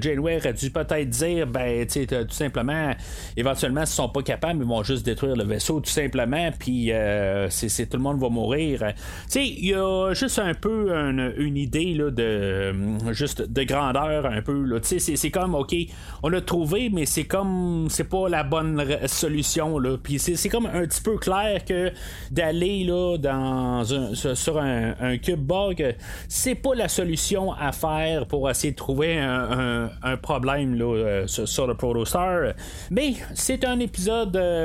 Janeway 0.01 0.37
aurait 0.37 0.53
dû 0.53 0.71
peut-être 0.71 1.09
dire, 1.09 1.47
ben, 1.47 1.87
tu 1.87 2.07
sais, 2.07 2.07
tout 2.07 2.35
simplement, 2.35 2.91
éventuellement, 3.37 3.87
s'ils 3.87 3.97
sont 3.97 4.09
pas 4.11 4.23
capables, 4.23 4.61
ils 4.63 4.69
vont 4.69 4.74
juste 4.83 5.05
détruire 5.05 5.37
le 5.37 5.45
vaisseau 5.45 5.81
tout 5.81 5.91
simplement, 5.91 6.51
puis 6.59 6.89
euh, 6.93 7.49
tout 7.49 7.97
le 7.97 8.03
monde 8.03 8.21
va 8.21 8.29
mourir. 8.29 8.81
Tu 8.81 8.95
sais, 9.29 9.47
il 9.47 9.67
y 9.67 9.75
a 9.75 10.13
juste 10.15 10.39
un 10.39 10.55
peu 10.55 10.93
une, 10.93 11.57
idée 11.57 11.95
là, 11.95 12.11
de 12.11 12.75
juste 13.13 13.43
de 13.43 13.63
grandeur 13.63 14.27
un 14.27 14.43
peu. 14.43 14.67
C'est, 14.83 14.99
c'est 14.99 15.31
comme 15.31 15.55
ok, 15.55 15.75
on 16.23 16.33
a 16.33 16.41
trouvé, 16.41 16.91
mais 16.91 17.07
c'est 17.07 17.25
comme 17.25 17.87
c'est 17.91 18.09
pas 18.09 18.29
la 18.29 18.43
bonne 18.43 18.83
solution. 19.07 19.79
Là. 19.79 19.97
Puis 20.03 20.19
c'est, 20.19 20.49
comme 20.49 20.67
un 20.67 20.87
petit 20.87 21.01
peu 21.01 21.17
clair 21.17 21.65
que 21.65 21.93
d'aller 22.31 22.85
dans 22.87 23.85
un, 23.95 24.15
sur 24.15 24.59
un, 24.59 25.19
cube 25.19 25.41
bug, 25.41 25.95
c'est 26.29 26.55
pas 26.55 26.75
la 26.75 26.89
solution 26.89 27.53
à 27.53 27.73
faire 27.73 28.27
pour 28.27 28.51
essayer 28.51 28.73
de 28.73 28.77
trouver 28.77 29.19
un, 29.19 30.17
problème 30.23 30.75
là, 30.75 31.25
sur, 31.27 31.67
le 31.67 31.75
Protostar. 31.75 32.55
Mais 32.91 33.15
c'est 33.35 33.65
un 33.65 33.79
épisode, 33.81 34.37
euh, 34.37 34.64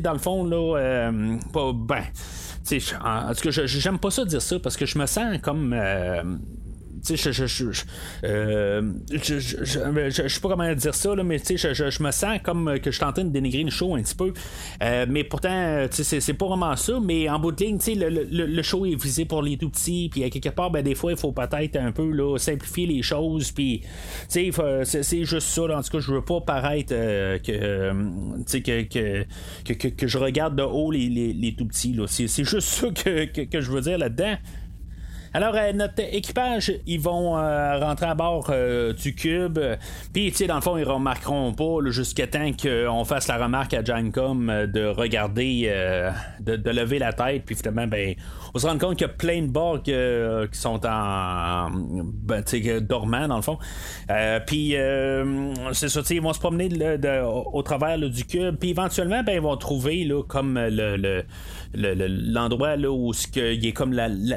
dans 0.00 0.12
le 0.12 0.18
fond, 0.18 0.44
là, 0.44 1.10
pas, 1.52 1.72
ben, 1.74 2.02
en 3.02 3.34
tout 3.34 3.42
cas, 3.42 3.50
j'aime 3.50 3.98
pas 3.98 4.10
ça 4.10 4.24
dire 4.24 4.42
ça 4.42 4.58
parce 4.58 4.76
que 4.76 4.86
je 4.86 4.98
me 4.98 5.06
sens 5.06 5.38
comme. 5.42 5.74
Euh, 8.24 8.92
je, 9.10 9.38
je, 9.38 9.78
euh, 9.78 10.10
sais 10.10 10.40
pas 10.40 10.48
comment 10.48 10.74
dire 10.74 10.94
ça, 10.94 11.14
mais 11.24 11.38
je, 11.38 12.02
me 12.02 12.10
sens 12.10 12.38
comme 12.42 12.78
que 12.80 12.90
je 12.90 12.96
suis 12.96 13.04
en 13.04 13.12
train 13.12 13.24
de 13.24 13.30
dénigrer 13.30 13.60
une 13.60 13.70
show 13.70 13.94
un 13.94 14.02
petit 14.02 14.14
peu. 14.14 14.32
Euh, 14.82 15.06
mais 15.08 15.24
pourtant, 15.24 15.86
c'est, 15.90 16.20
c'est 16.20 16.34
pas 16.34 16.46
vraiment 16.46 16.76
ça. 16.76 16.98
Mais 17.00 17.28
en 17.28 17.38
bout 17.38 17.52
de 17.52 17.64
ligne, 17.64 17.78
le, 17.96 18.08
le, 18.08 18.46
le, 18.46 18.62
show 18.62 18.84
est 18.86 19.00
visé 19.00 19.24
pour 19.24 19.42
les 19.42 19.56
tout 19.56 19.70
petits. 19.70 20.08
Puis 20.10 20.28
quelque 20.30 20.50
part, 20.50 20.70
ben, 20.70 20.82
des 20.82 20.94
fois, 20.94 21.12
il 21.12 21.18
faut 21.18 21.32
peut-être 21.32 21.76
un 21.76 21.92
peu 21.92 22.38
simplifier 22.38 22.86
les 22.86 23.02
choses. 23.02 23.52
C'est, 24.28 25.24
juste 25.24 25.48
ça. 25.48 25.62
en 25.62 25.82
tout 25.82 25.90
cas, 25.90 26.00
je 26.00 26.12
veux 26.12 26.22
pas 26.22 26.40
paraître 26.40 26.92
euh, 26.92 27.38
que, 27.38 29.24
que, 29.88 30.06
je 30.06 30.18
regarde 30.18 30.56
de 30.56 30.62
haut 30.62 30.90
les, 30.90 31.54
tout 31.56 31.66
petits. 31.66 31.98
C'est, 32.06 32.44
juste 32.44 32.68
ça 32.68 32.88
que 32.90 33.60
je 33.60 33.70
veux 33.70 33.80
dire 33.80 33.98
là-dedans. 33.98 34.36
Alors, 35.38 35.54
euh, 35.54 35.72
notre 35.72 36.00
équipage, 36.00 36.72
ils 36.84 36.98
vont 36.98 37.38
euh, 37.38 37.78
rentrer 37.78 38.06
à 38.06 38.16
bord 38.16 38.48
euh, 38.50 38.92
du 38.92 39.14
cube. 39.14 39.60
Puis, 40.12 40.32
tu 40.32 40.38
sais, 40.38 40.46
dans 40.48 40.56
le 40.56 40.60
fond, 40.60 40.76
ils 40.76 40.82
remarqueront 40.82 41.52
pas 41.52 41.78
jusqu'à 41.90 42.26
temps 42.26 42.50
qu'on 42.60 43.04
fasse 43.04 43.28
la 43.28 43.36
remarque 43.36 43.72
à 43.72 43.84
Jancom 43.84 44.66
de 44.66 44.86
regarder, 44.86 45.72
de, 46.40 46.70
lever 46.72 46.98
la 46.98 47.12
tête. 47.12 47.44
Puis, 47.46 47.54
finalement, 47.54 47.86
ben, 47.86 48.16
on 48.52 48.58
se 48.58 48.66
rend 48.66 48.78
compte 48.78 48.96
qu'il 48.96 49.06
y 49.06 49.10
a 49.10 49.12
plein 49.12 49.42
de 49.42 49.46
bords 49.46 49.80
qui 49.84 50.58
sont 50.58 50.84
en, 50.84 51.70
ben, 51.70 52.42
dormants, 52.80 53.28
dans 53.28 53.36
le 53.36 53.42
fond. 53.42 53.58
puis, 54.44 54.74
c'est 55.72 55.88
ça, 55.88 56.00
ils 56.10 56.20
vont 56.20 56.32
se 56.32 56.40
promener 56.40 56.68
au, 57.22 57.62
travers 57.62 57.96
du 57.96 58.24
cube. 58.24 58.56
Puis, 58.56 58.70
éventuellement, 58.70 59.22
ben, 59.22 59.34
ils 59.34 59.40
vont 59.40 59.56
trouver 59.56 60.02
là, 60.02 60.20
comme 60.24 60.58
le 60.58 61.22
l'endroit 61.74 62.76
là 62.76 62.90
où 62.90 63.12
il 63.36 63.66
est 63.66 63.72
comme 63.72 63.92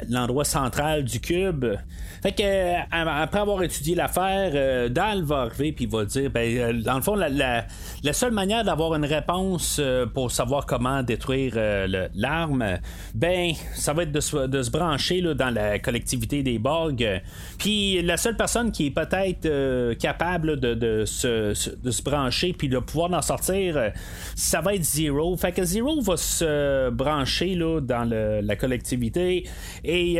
l'endroit 0.09 0.43
central 0.43 0.90
du 0.99 1.19
cube. 1.19 1.65
Fait 2.21 2.33
que 2.33 2.43
euh, 2.43 2.77
après 2.91 3.39
avoir 3.39 3.63
étudié 3.63 3.95
l'affaire, 3.95 4.51
euh, 4.53 4.89
Dal 4.89 5.23
va 5.23 5.41
arriver 5.41 5.71
puis 5.71 5.87
va 5.87 6.05
dire 6.05 6.29
ben 6.29 6.57
euh, 6.57 6.73
dans 6.73 6.95
le 6.95 7.01
fond 7.01 7.15
la, 7.15 7.65
seule 8.13 8.31
manière 8.31 8.63
d'avoir 8.63 8.93
une 8.93 9.05
réponse 9.05 9.81
pour 10.13 10.31
savoir 10.31 10.67
comment 10.67 11.01
détruire 11.01 11.55
l'arme, 12.13 12.77
ben 13.15 13.53
ça 13.73 13.93
va 13.93 14.03
être 14.03 14.11
de 14.11 14.19
se, 14.19 14.69
brancher 14.69 15.21
là, 15.21 15.33
dans 15.33 15.49
la 15.49 15.79
collectivité 15.79 16.43
des 16.43 16.59
Borg. 16.59 17.21
Puis 17.57 18.01
la 18.01 18.17
seule 18.17 18.35
personne 18.35 18.71
qui 18.71 18.87
est 18.87 18.91
peut-être 18.91 19.93
capable 19.93 20.59
de, 20.59 21.05
se, 21.05 22.03
brancher 22.03 22.53
puis 22.53 22.69
de 22.69 22.79
pouvoir 22.79 23.13
en 23.13 23.21
sortir, 23.21 23.91
ça 24.35 24.61
va 24.61 24.75
être 24.75 24.83
Zero. 24.83 25.35
Fait 25.37 25.53
que 25.53 25.63
Zero 25.63 26.01
va 26.01 26.17
se 26.17 26.89
brancher 26.89 27.55
dans 27.55 28.09
la 28.09 28.55
collectivité 28.55 29.47
et 29.83 30.19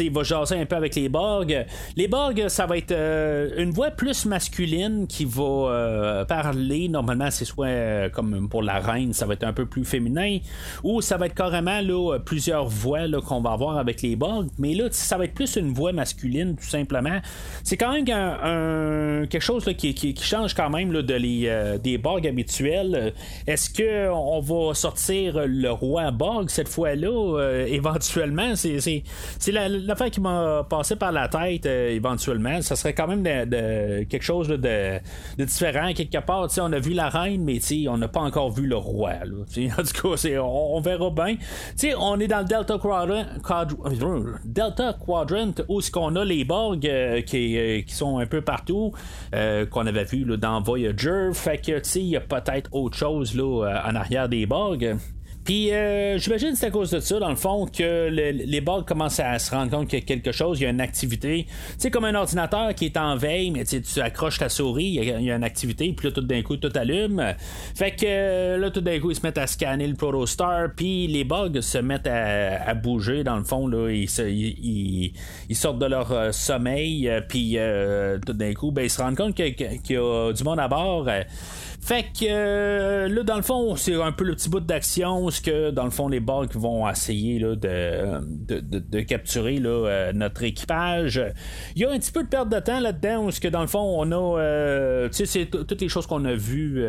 il 0.00 0.12
va 0.12 0.22
jaser 0.22 0.60
un 0.60 0.66
peu 0.66 0.76
avec 0.76 0.94
les 0.94 1.08
Borg. 1.08 1.66
Les 1.96 2.08
Borg, 2.08 2.48
ça 2.48 2.66
va 2.66 2.76
être 2.76 2.92
euh, 2.92 3.50
une 3.56 3.70
voix 3.70 3.90
plus 3.90 4.26
masculine 4.26 5.06
qui 5.06 5.24
va 5.24 5.42
euh, 5.42 6.24
parler. 6.24 6.88
Normalement, 6.88 7.30
c'est 7.30 7.44
soit 7.44 8.10
comme 8.10 8.48
pour 8.48 8.62
la 8.62 8.78
reine, 8.78 9.12
ça 9.12 9.26
va 9.26 9.34
être 9.34 9.44
un 9.44 9.52
peu 9.52 9.66
plus 9.66 9.84
féminin, 9.84 10.38
ou 10.82 11.00
ça 11.00 11.16
va 11.16 11.26
être 11.26 11.34
carrément 11.34 11.80
là, 11.80 12.18
plusieurs 12.18 12.66
voix 12.66 13.00
qu'on 13.26 13.40
va 13.40 13.52
avoir 13.52 13.78
avec 13.78 14.02
les 14.02 14.16
Borg. 14.16 14.48
Mais 14.58 14.74
là, 14.74 14.88
ça 14.90 15.16
va 15.16 15.24
être 15.24 15.34
plus 15.34 15.56
une 15.56 15.72
voix 15.72 15.92
masculine, 15.92 16.56
tout 16.56 16.68
simplement. 16.68 17.18
C'est 17.64 17.76
quand 17.76 17.92
même 17.92 18.06
un, 18.08 19.26
quelque 19.26 19.42
chose 19.42 19.64
qui, 19.76 20.14
change 20.20 20.54
quand 20.54 20.70
même 20.70 20.92
de 20.92 21.14
les, 21.14 21.78
des 21.82 21.98
Borg 21.98 22.26
habituels. 22.26 23.12
Est-ce 23.46 23.70
qu'on 23.70 24.40
va 24.40 24.74
sortir 24.74 25.46
le 25.46 25.70
roi 25.70 26.10
Borg 26.10 26.48
cette 26.48 26.68
fois-là, 26.68 27.08
euh, 27.08 27.66
éventuellement? 27.66 28.54
C'est, 28.56 29.02
c'est, 29.38 29.52
l'affaire 29.52 30.10
qui 30.10 30.20
m'a 30.20 30.66
passé 30.68 30.96
par 30.96 31.12
la 31.12 31.28
tête 31.28 31.66
euh, 31.66 31.90
éventuellement. 31.90 32.60
Ça 32.62 32.76
serait 32.76 32.94
quand 32.94 33.06
même 33.06 33.22
de, 33.22 34.04
quelque 34.04 34.22
chose 34.22 34.48
de, 34.48 34.98
différent. 35.38 35.92
Quelque 35.92 36.18
part, 36.18 36.48
on 36.60 36.72
a 36.72 36.78
vu 36.78 36.92
la 36.92 37.08
reine, 37.08 37.44
mais 37.44 37.58
on 37.88 37.98
n'a 37.98 38.08
pas 38.08 38.20
encore 38.20 38.50
vu 38.50 38.66
le 38.66 38.76
roi. 38.76 39.10
en 39.22 39.82
tout 39.82 40.14
cas, 40.14 40.40
on, 40.40 40.80
verra 40.80 41.10
bien. 41.10 41.36
on 41.98 42.20
est 42.20 42.28
dans 42.28 42.40
le 42.40 42.44
Delta 42.44 42.78
Quadrant, 42.78 43.24
Delta 44.44 44.92
Quadrant 44.94 45.54
où 45.68 45.80
ce 45.80 45.90
qu'on 45.90 46.16
a 46.16 46.24
les 46.24 46.44
Borg 46.44 46.86
euh, 46.86 47.22
qui, 47.22 47.84
qui, 47.86 47.94
sont 47.94 48.18
un 48.18 48.26
peu 48.26 48.40
partout, 48.40 48.92
qu'on 49.32 49.86
avait 49.86 50.04
vu 50.04 50.24
dans 50.36 50.60
Voyager. 50.60 51.30
Fait 51.32 51.58
que 51.58 51.78
il 51.98 52.08
y 52.08 52.16
a 52.16 52.20
peut-être 52.20 52.68
autre 52.72 52.96
chose 52.96 53.34
là, 53.34 53.82
en 53.86 53.94
arrière 53.94 54.28
des 54.28 54.46
Borg. 54.46 54.96
Puis 55.48 55.72
euh, 55.72 56.18
j'imagine 56.18 56.50
que 56.50 56.58
c'est 56.58 56.66
à 56.66 56.70
cause 56.70 56.90
de 56.90 57.00
ça, 57.00 57.18
dans 57.18 57.30
le 57.30 57.34
fond, 57.34 57.64
que 57.64 58.10
les 58.10 58.60
bugs 58.60 58.82
commencent 58.86 59.18
à 59.18 59.38
se 59.38 59.50
rendre 59.50 59.70
compte 59.70 59.88
qu'il 59.88 59.98
y 59.98 60.02
a 60.02 60.04
quelque 60.04 60.30
chose, 60.30 60.60
il 60.60 60.64
y 60.64 60.66
a 60.66 60.68
une 60.68 60.82
activité. 60.82 61.46
Sais, 61.78 61.90
comme 61.90 62.04
un 62.04 62.14
ordinateur 62.14 62.74
qui 62.74 62.84
est 62.84 62.98
en 62.98 63.16
veille, 63.16 63.50
mais 63.50 63.64
tu 63.64 63.82
accroches 64.02 64.38
ta 64.40 64.50
souris, 64.50 64.98
il 65.00 65.04
y, 65.04 65.30
a, 65.30 65.36
une 65.36 65.44
activité, 65.44 65.90
puis 65.96 66.08
là, 66.08 66.12
tout 66.12 66.20
d'un 66.20 66.42
coup, 66.42 66.58
tout 66.58 66.70
allume. 66.74 67.34
Fait 67.74 67.92
que 67.92 68.04
euh, 68.04 68.58
là, 68.58 68.70
tout 68.70 68.82
d'un 68.82 69.00
coup, 69.00 69.10
ils 69.10 69.16
se 69.16 69.22
mettent 69.22 69.38
à 69.38 69.46
scanner 69.46 69.86
le 69.86 69.94
Protostar, 69.94 70.68
puis 70.76 71.06
les 71.06 71.24
bugs 71.24 71.62
se 71.62 71.78
mettent 71.78 72.08
à, 72.08 72.74
bouger, 72.74 73.24
dans 73.24 73.38
le 73.38 73.44
fond, 73.44 73.66
là, 73.66 73.88
ils, 73.88 75.14
ils, 75.48 75.56
sortent 75.56 75.78
de 75.78 75.86
leur 75.86 76.12
euh, 76.12 76.30
sommeil, 76.30 77.10
puis 77.26 77.56
tout 78.26 78.34
d'un 78.34 78.52
coup, 78.52 78.70
ben, 78.70 78.82
ils 78.82 78.90
se 78.90 79.00
rendent 79.00 79.16
compte 79.16 79.34
qu'il 79.34 79.46
y 79.58 79.96
a 79.96 80.30
du 80.30 80.44
monde 80.44 80.60
à 80.60 80.68
bord. 80.68 81.08
Fait 81.80 82.02
que 82.02 82.26
euh, 82.28 83.08
là, 83.08 83.22
dans 83.22 83.36
le 83.36 83.42
fond, 83.42 83.76
c'est 83.76 83.94
un 83.94 84.12
peu 84.12 84.24
le 84.24 84.34
petit 84.34 84.50
bout 84.50 84.60
d'action, 84.60 85.30
ce 85.30 85.40
que 85.40 85.70
dans 85.70 85.84
le 85.84 85.90
fond, 85.90 86.08
les 86.08 86.20
bugs 86.20 86.46
vont 86.54 86.88
essayer 86.88 87.38
là, 87.38 87.54
de, 87.54 88.60
de, 88.60 89.00
capturer 89.00 89.58
là, 89.58 89.70
euh, 89.70 90.12
notre 90.12 90.42
équipage. 90.42 91.22
Il 91.76 91.82
y 91.82 91.84
a 91.84 91.90
un 91.90 91.98
petit 91.98 92.12
peu 92.12 92.24
de 92.24 92.28
perte 92.28 92.48
de 92.48 92.58
temps 92.58 92.80
là-dedans, 92.80 93.24
parce 93.24 93.38
que 93.38 93.48
dans 93.48 93.62
le 93.62 93.68
fond, 93.68 93.78
on 93.80 94.10
a 94.12 94.38
euh, 94.38 95.08
tu 95.08 95.24
sais, 95.24 95.26
c'est 95.26 95.46
toutes 95.46 95.80
les 95.80 95.88
choses 95.88 96.06
qu'on 96.06 96.24
a 96.24 96.34
vues 96.34 96.84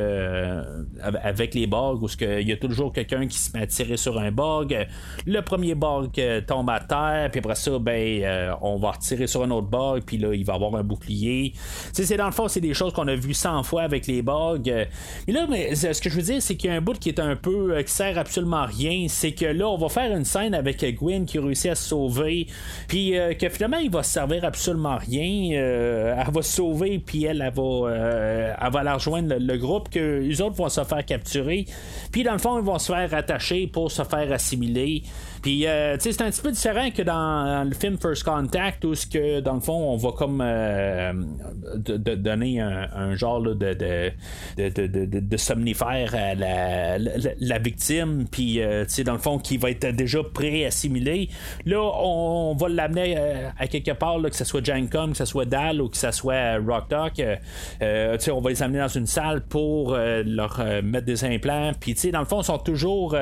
avec 1.02 1.54
les 1.54 1.68
bugs, 1.68 2.00
où 2.02 2.08
il 2.20 2.48
y 2.48 2.52
a 2.52 2.58
toujours 2.58 2.92
quelqu'un 2.92 3.28
qui 3.28 3.38
se 3.38 3.56
met 3.56 3.64
à 3.64 3.68
tirer 3.68 3.96
sur 3.96 4.20
un 4.20 4.32
bug. 4.32 4.88
Le 5.26 5.42
premier 5.42 5.76
bug 5.76 6.20
tombe 6.46 6.70
à 6.70 6.80
terre, 6.80 7.30
puis 7.32 7.40
après 7.40 7.56
ça, 7.56 7.78
ben, 7.80 8.56
on 8.62 8.78
va 8.78 8.92
retirer 8.92 9.28
sur 9.28 9.44
un 9.44 9.52
autre 9.52 9.68
bug, 9.68 10.04
puis 10.06 10.18
là, 10.18 10.34
il 10.34 10.44
va 10.44 10.56
avoir 10.56 10.76
un 10.76 10.84
bouclier. 10.84 11.54
Tu 11.54 11.60
sais, 11.94 12.06
c'est 12.06 12.18
dans 12.18 12.26
le 12.26 12.32
fond, 12.32 12.48
c'est 12.48 12.60
des 12.60 12.74
choses 12.74 12.92
qu'on 12.92 13.08
a 13.08 13.16
vues 13.16 13.34
100 13.34 13.64
fois 13.64 13.84
avec 13.84 14.08
les 14.08 14.22
bugs. 14.22 14.60
Mais 15.28 15.34
là, 15.34 15.48
mais, 15.50 15.76
ce 15.76 16.00
que 16.02 16.10
je 16.10 16.16
veux 16.16 16.22
dire, 16.22 16.42
c'est 16.42 16.56
qu'il 16.56 16.70
y 16.70 16.74
a 16.74 16.76
un 16.76 16.82
bout 16.82 16.98
qui 16.98 17.10
est 17.10 17.20
un 17.20 17.36
peu. 17.36 17.76
Euh, 17.76 17.84
qui 17.84 17.92
sert 17.92 18.18
absolument 18.18 18.58
à 18.58 18.66
rien. 18.66 19.08
C'est 19.08 19.32
que 19.32 19.46
là, 19.46 19.68
on 19.70 19.78
va 19.78 19.90
faire 19.90 20.16
une 20.16 20.26
scène 20.26 20.54
avec 20.54 20.84
Gwen 20.98 21.26
qui 21.26 21.40
réussit 21.40 21.72
à 21.72 21.76
se 21.76 21.90
sauver. 21.90 22.48
Puis 22.88 23.18
euh, 23.18 23.34
que 23.34 23.50
finalement, 23.50 23.78
il 23.78 23.90
va 23.90 24.04
se 24.04 24.12
servir 24.12 24.46
absolument 24.46 24.92
à 24.92 24.98
rien. 24.98 25.58
Euh, 25.58 26.16
elle 26.18 26.34
va 26.34 26.42
se 26.42 26.56
sauver, 26.56 27.00
puis 27.00 27.26
elle, 27.26 27.42
elle 27.42 27.54
va, 27.54 28.56
elle 28.62 28.72
va 28.72 28.80
aller 28.80 28.92
rejoindre 28.92 29.36
le, 29.40 29.58
groupe 29.58 29.90
que 29.90 30.20
les 30.20 30.42
autres 30.42 30.56
vont 30.56 30.70
se 30.70 30.84
faire 30.84 31.06
capturer. 31.06 31.66
Puis 32.12 32.24
dans 32.24 32.34
le 32.34 32.40
fond, 32.40 32.58
ils 32.58 32.66
vont 32.66 32.80
se 32.80 32.92
faire 32.94 33.14
attacher 33.14 33.68
pour 33.68 33.92
se 33.92 34.04
faire 34.04 34.32
assimiler. 34.32 35.04
Puis, 35.42 35.66
euh, 35.66 35.96
tu 35.96 36.04
sais, 36.04 36.12
c'est 36.14 36.22
un 36.22 36.30
petit 36.30 36.42
peu 36.42 36.52
différent 36.52 36.90
que 36.92 37.02
dans 37.02 37.68
le 37.68 37.74
film 37.74 37.98
First 37.98 38.24
Contact, 38.24 38.84
où, 38.84 38.94
que, 39.12 39.40
dans 39.40 39.54
le 39.54 39.60
fond, 39.60 39.94
on 39.94 39.98
va 39.98 40.12
comme 40.12 40.42
euh, 40.44 41.14
donner 41.76 42.60
un, 42.60 43.16
genre 43.16 43.42
de, 43.42 43.54
de, 43.54 45.20
de, 45.20 45.38
somnifère 45.38 46.14
à 46.14 46.36
la, 46.36 46.98
la, 46.98 47.60
victime, 47.60 48.26
puis, 48.30 48.62
euh, 48.62 48.84
tu 48.86 48.92
sais, 48.92 49.04
dans 49.04 49.14
le 49.14 49.20
fond, 49.20 49.40
qui 49.40 49.58
va 49.58 49.72
être 49.72 49.88
déjà 49.88 50.20
pré-assimilé. 50.24 51.30
Là, 51.66 51.82
on, 51.82 52.56
va 52.56 52.68
l'amener 52.68 53.18
à 53.58 53.68
quelque 53.68 53.92
part, 53.92 54.22
que 54.22 54.36
ce 54.36 54.44
soit 54.44 54.66
Jancom, 54.66 55.12
que 55.12 55.18
ce 55.18 55.26
soit 55.26 55.46
Dal 55.46 55.82
ou 55.82 55.90
que 55.90 55.98
ce 55.98 56.12
soit 56.12 56.58
Rock 56.58 56.90
Dog. 56.90 57.14
tu 57.16 57.26
sais, 57.80 58.32
on 58.32 58.42
va 58.42 58.50
les 58.50 58.62
amener 58.62 58.80
dans 58.80 58.88
une 58.88 59.08
salle 59.08 59.42
pour 59.42 59.96
leur 59.96 60.62
mettre 60.84 61.06
des 61.06 61.24
implants. 61.24 61.72
Puis, 61.80 61.94
tu 61.94 62.02
sais, 62.02 62.12
dans 62.12 62.20
le 62.20 62.26
fond, 62.26 62.42
ils 62.42 62.46
sont 62.46 62.58
toujours, 62.58 63.16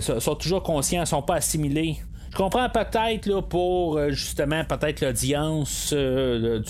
sont 0.00 0.34
toujours 0.34 0.62
conscients 0.62 1.03
sont 1.04 1.22
pas 1.22 1.36
assimilés 1.36 1.98
je 2.34 2.38
comprends 2.38 2.68
peut-être 2.68 3.26
là, 3.26 3.42
pour 3.42 3.96
euh, 3.96 4.10
justement 4.10 4.64
peut-être 4.64 5.02
l'audience 5.02 5.94
euh, 5.96 6.60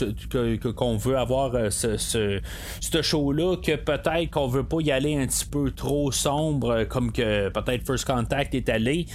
qu'on 0.76 0.98
veut 0.98 1.16
avoir 1.16 1.54
euh, 1.54 1.70
ce, 1.70 1.96
ce, 1.96 3.02
show-là, 3.02 3.56
que 3.56 3.74
peut-être 3.74 4.30
qu'on 4.30 4.46
veut 4.46 4.64
pas 4.64 4.76
y 4.80 4.92
aller 4.92 5.16
un 5.16 5.26
petit 5.26 5.46
peu 5.46 5.70
trop 5.70 6.12
sombre, 6.12 6.84
comme 6.84 7.12
que 7.12 7.48
peut-être 7.48 7.86
First 7.86 8.04
Contact 8.04 8.54
est 8.54 8.68
allé. 8.68 9.06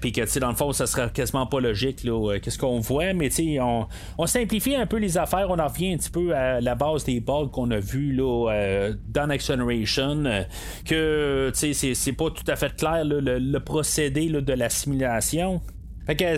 Puis 0.00 0.12
que 0.12 0.38
dans 0.38 0.48
le 0.48 0.56
fond, 0.56 0.72
ça 0.72 0.86
serait 0.86 1.10
quasiment 1.12 1.46
pas 1.46 1.60
logique 1.60 2.06
qu'est-ce 2.42 2.58
qu'on 2.58 2.80
voit, 2.80 3.12
mais 3.12 3.28
on, 3.60 3.86
on 4.16 4.26
simplifie 4.26 4.74
un 4.74 4.86
peu 4.86 4.96
les 4.96 5.18
affaires, 5.18 5.50
on 5.50 5.58
en 5.58 5.66
revient 5.66 5.92
un 5.92 5.98
petit 5.98 6.10
peu 6.10 6.34
à 6.34 6.62
la 6.62 6.74
base 6.74 7.04
des 7.04 7.20
bugs 7.20 7.48
qu'on 7.52 7.70
a 7.70 7.78
vu 7.80 8.12
là, 8.14 8.90
dans 9.08 9.26
Next 9.26 9.48
Generation, 9.48 10.24
que 10.86 11.50
c'est 11.52 12.16
pas 12.16 12.30
tout 12.30 12.44
à 12.46 12.56
fait 12.56 12.74
clair 12.76 13.04
le, 13.04 13.58
procédé 13.58 14.28
de 14.28 14.52
l'assimilation 14.54 15.49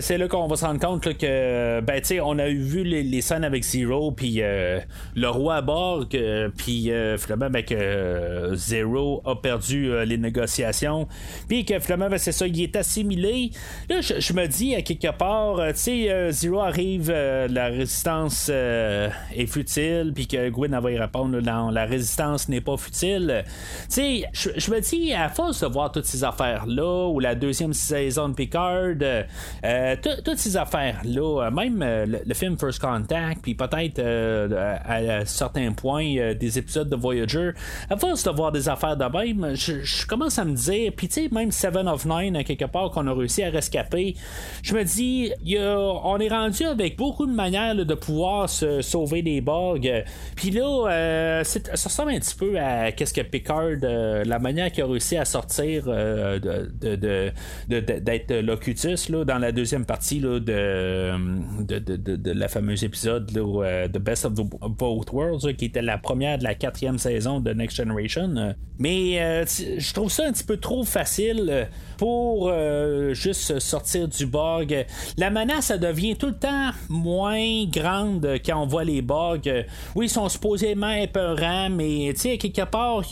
c'est 0.01 0.17
là 0.17 0.27
qu'on 0.27 0.47
va 0.47 0.55
se 0.55 0.65
rendre 0.65 0.79
compte 0.79 1.17
que, 1.17 1.79
ben, 1.81 2.01
tu 2.01 2.07
sais, 2.07 2.19
on 2.19 2.37
a 2.37 2.47
vu 2.47 2.83
les, 2.83 3.21
scènes 3.21 3.43
avec 3.43 3.63
Zero, 3.63 4.11
puis 4.11 4.41
euh, 4.41 4.79
le 5.15 5.29
roi 5.29 5.61
Borg, 5.61 6.13
euh, 6.15 6.49
puis 6.55 6.91
euh, 6.91 7.17
finalement, 7.17 7.49
ben, 7.49 7.63
que 7.63 8.51
Zero 8.55 9.21
a 9.25 9.35
perdu 9.35 9.91
les 10.05 10.17
négociations, 10.17 11.07
puis 11.47 11.65
que 11.65 11.79
finalement, 11.79 12.09
ben, 12.09 12.17
c'est 12.17 12.31
ça, 12.31 12.45
il 12.45 12.61
est 12.61 12.75
assimilé. 12.75 13.51
Là, 13.89 14.01
je 14.01 14.33
me 14.33 14.45
dis, 14.47 14.75
à 14.75 14.81
quelque 14.81 15.11
part, 15.17 15.57
tu 15.69 15.73
sais, 15.75 16.31
Zero 16.31 16.59
arrive, 16.59 17.11
la 17.11 17.67
résistance 17.67 18.49
est 18.49 19.47
futile, 19.47 20.11
puis 20.13 20.27
que 20.27 20.49
Gwyn 20.49 20.79
va 20.79 20.91
y 20.91 20.97
répondre, 20.97 21.39
non, 21.39 21.69
la 21.69 21.85
résistance 21.85 22.49
n'est 22.49 22.61
pas 22.61 22.77
futile. 22.77 23.43
Tu 23.89 23.95
sais, 23.95 24.23
je 24.33 24.71
me 24.71 24.79
dis, 24.81 25.13
à 25.13 25.29
force 25.29 25.61
de 25.61 25.67
voir 25.67 25.91
toutes 25.91 26.05
ces 26.05 26.23
affaires-là, 26.23 27.07
ou 27.07 27.19
la 27.19 27.35
deuxième 27.35 27.73
saison 27.73 28.29
de 28.29 28.33
Picard, 28.33 28.95
euh, 29.65 29.95
toutes 30.25 30.39
ces 30.39 30.57
affaires-là, 30.57 31.45
euh, 31.45 31.51
même 31.51 31.81
euh, 31.81 32.05
le, 32.25 32.33
film 32.33 32.57
First 32.57 32.79
Contact, 32.79 33.41
puis 33.41 33.55
peut-être 33.55 34.01
à, 34.01 35.25
certains 35.25 35.71
points 35.71 36.33
des 36.33 36.59
épisodes 36.59 36.89
de 36.89 36.95
Voyager, 36.97 37.51
à 37.89 37.95
force 37.95 38.23
de 38.23 38.31
voir 38.31 38.51
des 38.51 38.67
affaires 38.67 38.97
de 38.97 39.05
même, 39.05 39.55
je, 39.55 40.05
commence 40.05 40.37
à 40.37 40.43
me 40.43 40.55
dire, 40.55 40.91
puis 40.95 41.07
tu 41.07 41.13
sais, 41.13 41.29
même 41.31 41.51
Seven 41.51 41.87
of 41.87 42.05
Nine, 42.05 42.43
quelque 42.43 42.65
part, 42.65 42.91
qu'on 42.91 43.07
a 43.07 43.13
réussi 43.13 43.43
à 43.43 43.49
rescaper, 43.49 44.15
je 44.63 44.75
me 44.75 44.83
dis, 44.83 45.31
on 46.03 46.17
est 46.19 46.27
rendu 46.27 46.63
avec 46.65 46.97
beaucoup 46.97 47.25
de 47.25 47.33
manières 47.33 47.75
de 47.75 47.93
pouvoir 47.93 48.49
se 48.49 48.81
sauver 48.81 49.21
des 49.21 49.39
bugs. 49.39 49.79
Puis 50.35 50.51
là, 50.51 51.43
ça 51.43 51.89
ressemble 51.89 52.11
un 52.11 52.19
petit 52.19 52.35
peu 52.35 52.59
à 52.59 52.91
qu'est-ce 52.91 53.13
que 53.13 53.21
Picard, 53.21 53.77
la 53.81 54.39
manière 54.39 54.71
qu'il 54.71 54.83
a 54.83 54.87
réussi 54.87 55.15
à 55.15 55.23
sortir 55.25 55.85
d'être 57.69 58.33
Locutus 58.41 59.09
là, 59.09 59.23
dans 59.23 59.37
la 59.37 59.52
deuxième 59.53 59.85
partie 59.85 60.19
là, 60.19 60.39
de, 60.39 61.15
de, 61.79 62.31
la 62.31 62.47
fameuse 62.47 62.83
épisode 62.83 63.31
là, 63.31 63.63
euh, 63.63 63.87
The 63.87 63.99
Best 63.99 64.25
of 64.25 64.33
Both 64.33 65.11
Worlds, 65.11 65.55
qui 65.55 65.65
était 65.65 65.81
la 65.81 65.97
première 65.97 66.37
de 66.37 66.43
la 66.43 66.55
quatrième 66.55 66.97
saison 66.97 67.39
de 67.39 67.53
Next 67.53 67.77
Generation. 67.77 68.55
Mais 68.79 69.21
euh, 69.21 69.45
je 69.45 69.93
trouve 69.93 70.11
ça 70.11 70.27
un 70.27 70.31
petit 70.31 70.43
peu 70.43 70.57
trop 70.57 70.83
facile 70.83 71.69
pour 71.97 72.49
euh, 72.49 73.13
juste 73.13 73.59
sortir 73.59 74.07
du 74.07 74.25
bug. 74.25 74.85
La 75.17 75.29
menace, 75.29 75.67
ça 75.67 75.77
devient 75.77 76.15
tout 76.15 76.27
le 76.27 76.37
temps 76.37 76.71
moins 76.89 77.65
grande 77.65 78.27
quand 78.45 78.61
on 78.61 78.65
voit 78.65 78.83
les 78.83 79.01
bugs. 79.01 79.39
Oui, 79.95 80.07
ils 80.07 80.09
sont 80.09 80.27
supposément 80.27 80.91
épeurants, 80.91 81.69
mais 81.69 82.11
tu 82.15 82.21
sais, 82.21 82.37
quelque 82.37 82.65
part, 82.65 83.03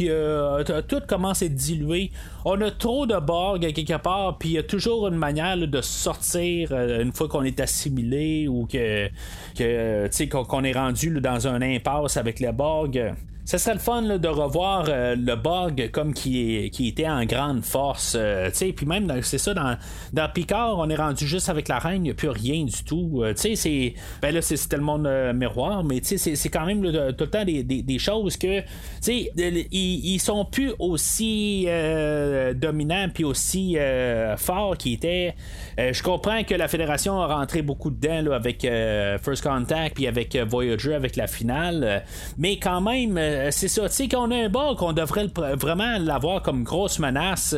tout 0.88 1.02
commence 1.08 1.42
à 1.42 1.46
être 1.46 1.56
dilué. 1.56 2.12
On 2.44 2.60
a 2.62 2.72
trop 2.72 3.06
de 3.06 3.20
bugs 3.20 3.60
quelque 3.60 3.98
part, 3.98 4.38
puis 4.40 4.50
il 4.50 4.54
y 4.54 4.58
a 4.58 4.64
toujours 4.64 5.08
une 5.08 5.16
manière 5.16 5.58
de 5.58 5.82
sortir 5.82 6.70
euh, 6.72 7.04
une 7.04 7.12
fois 7.12 7.28
qu'on 7.28 7.44
est 7.44 7.60
assimilé 7.60 8.48
ou 8.48 8.66
que, 8.66 9.10
que 9.56 10.44
qu'on 10.44 10.64
est 10.64 10.72
rendu 10.72 11.22
dans 11.22 11.48
un 11.48 11.62
impasse 11.62 12.18
avec 12.18 12.40
les 12.40 12.52
bugs. 12.52 13.14
Ça 13.52 13.58
serait 13.58 13.74
le 13.74 13.82
fun 13.82 14.02
de 14.04 14.28
revoir 14.30 14.86
euh, 14.88 15.14
le 15.14 15.36
bug 15.36 15.92
comme 15.92 16.14
qui, 16.14 16.70
qui 16.72 16.88
était 16.88 17.10
en 17.10 17.26
grande 17.26 17.66
force. 17.66 18.16
Euh, 18.18 18.50
puis 18.74 18.86
même, 18.86 19.12
c'est 19.24 19.40
ça, 19.40 19.54
dans, 19.54 19.76
dans 20.14 20.30
Picard, 20.30 20.78
on 20.80 20.90
est 20.90 20.96
rendu 20.96 21.28
juste 21.28 21.50
avec 21.50 21.68
la 21.68 21.78
reine, 21.78 21.98
il 21.98 22.04
n'y 22.04 22.10
a 22.12 22.14
plus 22.14 22.30
rien 22.30 22.64
du 22.64 22.84
tout. 22.86 23.24
Euh, 23.24 23.34
c'est, 23.36 23.94
ben 24.22 24.34
là, 24.34 24.42
c'est, 24.42 24.72
le 24.72 24.80
monde 24.80 25.06
miroir, 25.36 25.84
mais 25.84 26.00
c'est, 26.02 26.48
quand 26.48 26.66
même 26.66 26.82
tout 26.82 27.26
le 27.26 27.30
temps 27.30 27.44
des, 27.44 28.00
choses 28.00 28.38
que 28.38 28.62
ils, 29.06 30.20
sont 30.20 30.46
plus 30.46 30.72
aussi 30.80 31.68
dominants 32.56 33.10
puis 33.14 33.26
aussi 33.26 33.76
forts 34.38 34.78
qu'ils 34.78 34.94
étaient. 34.94 35.36
je 35.78 36.02
comprends 36.02 36.46
que 36.46 36.56
la 36.56 36.70
Fédération 36.70 37.20
a 37.20 37.28
rentré 37.36 37.64
beaucoup 37.64 37.90
dedans 37.90 38.32
avec 38.32 38.62
First 38.62 39.44
Contact 39.44 39.96
puis 39.96 40.08
avec 40.08 40.38
Voyager, 40.38 40.94
avec 40.94 41.18
la 41.18 41.28
finale, 41.28 42.04
mais 42.38 42.58
quand 42.58 42.80
même 42.80 43.18
euh, 43.41 43.41
c'est 43.50 43.68
ça. 43.68 43.88
Tu 43.88 43.96
sais, 43.96 44.08
qu'on 44.08 44.30
a 44.32 44.36
un 44.36 44.50
bug, 44.50 44.78
qu'on 44.78 44.94
devrait 44.94 45.28
vraiment 45.56 45.98
l'avoir 46.00 46.42
comme 46.42 46.64
grosse 46.64 47.00
menace. 47.00 47.56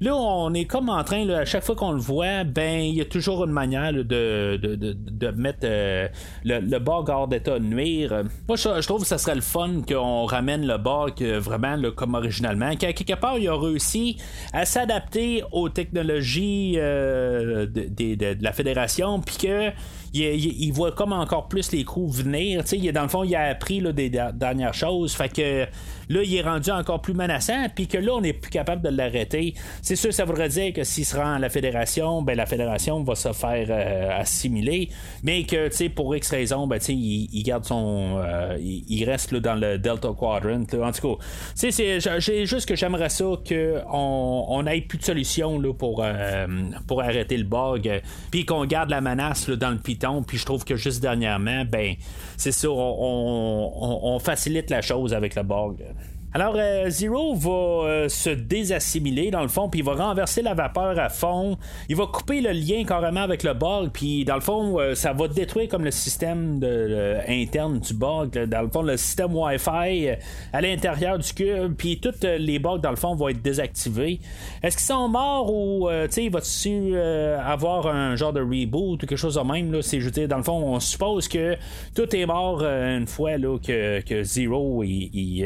Là, 0.00 0.16
on 0.16 0.52
est 0.54 0.64
comme 0.64 0.88
en 0.88 1.04
train, 1.04 1.28
à 1.28 1.44
chaque 1.44 1.64
fois 1.64 1.76
qu'on 1.76 1.92
le 1.92 2.00
voit, 2.00 2.44
ben, 2.44 2.80
il 2.80 2.94
y 2.94 3.00
a 3.00 3.04
toujours 3.04 3.44
une 3.44 3.52
manière 3.52 3.92
de, 3.92 5.30
mettre 5.36 5.60
euh, 5.64 6.08
le, 6.44 6.60
le, 6.60 6.78
bug 6.78 7.08
hors 7.10 7.28
d'état 7.28 7.58
de 7.58 7.64
nuire. 7.64 8.24
Moi, 8.48 8.56
je, 8.56 8.86
trouve 8.86 9.02
que 9.02 9.06
ça 9.06 9.18
serait 9.18 9.34
le 9.34 9.40
fun 9.40 9.82
qu'on 9.86 10.24
ramène 10.26 10.66
le 10.66 10.78
bug 10.78 11.22
euh, 11.22 11.38
vraiment 11.38 11.76
comme 11.94 12.14
originalement. 12.14 12.74
Qu'à 12.76 12.92
quelque 12.92 13.18
part, 13.18 13.38
il 13.38 13.48
a 13.48 13.56
réussi 13.56 14.16
à 14.52 14.64
s'adapter 14.64 15.42
aux 15.52 15.68
technologies 15.68 16.72
de, 16.76 18.42
la 18.42 18.52
fédération, 18.52 19.20
puis 19.20 19.36
que 19.36 19.70
il, 20.12 20.72
voit 20.72 20.92
comme 20.92 21.12
encore 21.12 21.48
plus 21.48 21.72
les 21.72 21.84
coups 21.84 22.22
venir. 22.22 22.62
Il, 22.72 22.92
dans 22.92 23.02
le 23.02 23.08
fond, 23.08 23.24
il 23.24 23.34
a 23.34 23.44
appris 23.44 23.80
des 23.92 24.10
dernières 24.10 24.74
choses. 24.74 25.14
Fait 25.14 25.28
que 25.28 25.66
là, 26.08 26.22
il 26.22 26.34
est 26.34 26.42
rendu 26.42 26.70
encore 26.70 27.00
plus 27.00 27.14
menaçant, 27.14 27.66
puis 27.74 27.86
que 27.86 27.96
là, 27.96 28.12
on 28.14 28.20
n'est 28.20 28.32
plus 28.32 28.50
capable 28.50 28.82
de 28.82 28.88
l'arrêter. 28.88 29.54
C'est 29.82 29.96
sûr, 29.96 30.12
ça 30.12 30.24
voudrait 30.24 30.48
dire 30.48 30.72
que 30.72 30.84
s'il 30.84 31.04
se 31.04 31.16
rend 31.16 31.34
à 31.34 31.38
la 31.38 31.48
fédération, 31.48 32.22
ben 32.22 32.36
la 32.36 32.46
fédération 32.46 33.02
va 33.02 33.14
se 33.14 33.32
faire 33.32 33.66
euh, 33.70 34.20
assimiler, 34.20 34.90
mais 35.22 35.44
que, 35.44 35.88
pour 35.88 36.14
X 36.14 36.30
raison, 36.30 36.66
ben, 36.66 36.78
tu 36.78 36.92
il, 36.92 37.42
garde 37.42 37.64
son. 37.64 38.20
Euh, 38.22 38.58
il, 38.60 39.04
reste 39.04 39.32
là, 39.32 39.40
dans 39.40 39.54
le 39.54 39.78
Delta 39.78 40.08
Quadrant. 40.16 40.64
En 40.82 40.92
tout 40.92 41.16
cas, 41.16 41.24
c'est, 41.54 42.00
juste 42.46 42.68
que 42.68 42.74
j'aimerais 42.74 43.08
ça 43.08 43.24
qu'on 43.48 44.44
on 44.48 44.66
ait 44.66 44.80
plus 44.80 44.98
de 44.98 45.04
solution 45.04 45.58
là, 45.60 45.72
pour, 45.72 46.02
euh, 46.04 46.46
pour 46.86 47.02
arrêter 47.02 47.36
le 47.36 47.44
bug, 47.44 48.02
puis 48.30 48.44
qu'on 48.44 48.64
garde 48.64 48.90
la 48.90 49.00
menace 49.00 49.48
là, 49.48 49.56
dans 49.56 49.70
le 49.70 49.78
Puis 50.26 50.38
je 50.38 50.44
trouve 50.44 50.64
que 50.64 50.76
juste 50.76 51.00
dernièrement, 51.00 51.64
ben, 51.64 51.94
c'est 52.36 52.52
ça, 52.52 52.68
on, 52.70 54.00
on, 54.02 54.18
facilite 54.18 54.70
la 54.70 54.82
chose 54.82 55.14
avec 55.14 55.34
le 55.34 55.42
bug. 55.42 55.84
Alors, 56.32 56.54
euh, 56.56 56.88
Zero 56.90 57.34
va 57.34 57.50
euh, 57.50 58.08
se 58.08 58.30
désassimiler 58.30 59.32
dans 59.32 59.42
le 59.42 59.48
fond, 59.48 59.68
puis 59.68 59.80
il 59.80 59.84
va 59.84 59.94
renverser 59.94 60.42
la 60.42 60.54
vapeur 60.54 60.96
à 60.96 61.08
fond. 61.08 61.58
Il 61.88 61.96
va 61.96 62.06
couper 62.06 62.40
le 62.40 62.52
lien 62.52 62.84
carrément 62.84 63.22
avec 63.22 63.42
le 63.42 63.52
bug, 63.52 63.90
puis 63.92 64.24
dans 64.24 64.36
le 64.36 64.40
fond, 64.40 64.78
euh, 64.78 64.94
ça 64.94 65.12
va 65.12 65.26
détruire 65.26 65.68
comme 65.68 65.84
le 65.84 65.90
système 65.90 66.60
de, 66.60 67.16
interne 67.26 67.80
du 67.80 67.94
bug. 67.94 68.44
Dans 68.44 68.62
le 68.62 68.68
fond, 68.68 68.82
le 68.82 68.96
système 68.96 69.34
Wi-Fi 69.34 70.10
à 70.52 70.60
l'intérieur 70.60 71.18
du 71.18 71.32
cube, 71.32 71.74
puis 71.76 71.98
tous 71.98 72.24
les 72.24 72.60
bugs 72.60 72.78
dans 72.78 72.90
le 72.90 72.96
fond 72.96 73.16
vont 73.16 73.28
être 73.28 73.42
désactivés. 73.42 74.20
Est-ce 74.62 74.76
qu'ils 74.76 74.86
sont 74.86 75.08
morts 75.08 75.52
ou, 75.52 75.88
tu 76.04 76.12
sais, 76.12 76.28
va-tu 76.28 76.96
avoir 76.96 77.88
un 77.88 78.14
genre 78.14 78.32
de 78.32 78.40
reboot 78.40 79.02
ou 79.02 79.06
quelque 79.06 79.16
chose 79.16 79.34
de 79.34 79.40
même? 79.40 79.72
Là, 79.72 79.82
c'est, 79.82 80.00
je 80.00 80.08
veux 80.08 80.28
dans 80.28 80.36
le 80.36 80.44
fond, 80.44 80.62
on 80.62 80.78
suppose 80.78 81.26
que 81.26 81.56
tout 81.96 82.14
est 82.14 82.26
mort 82.26 82.62
une 82.62 83.08
fois 83.08 83.36
là, 83.36 83.58
que, 83.58 84.00
que 84.02 84.22
Zero 84.22 84.84
il, 84.84 85.44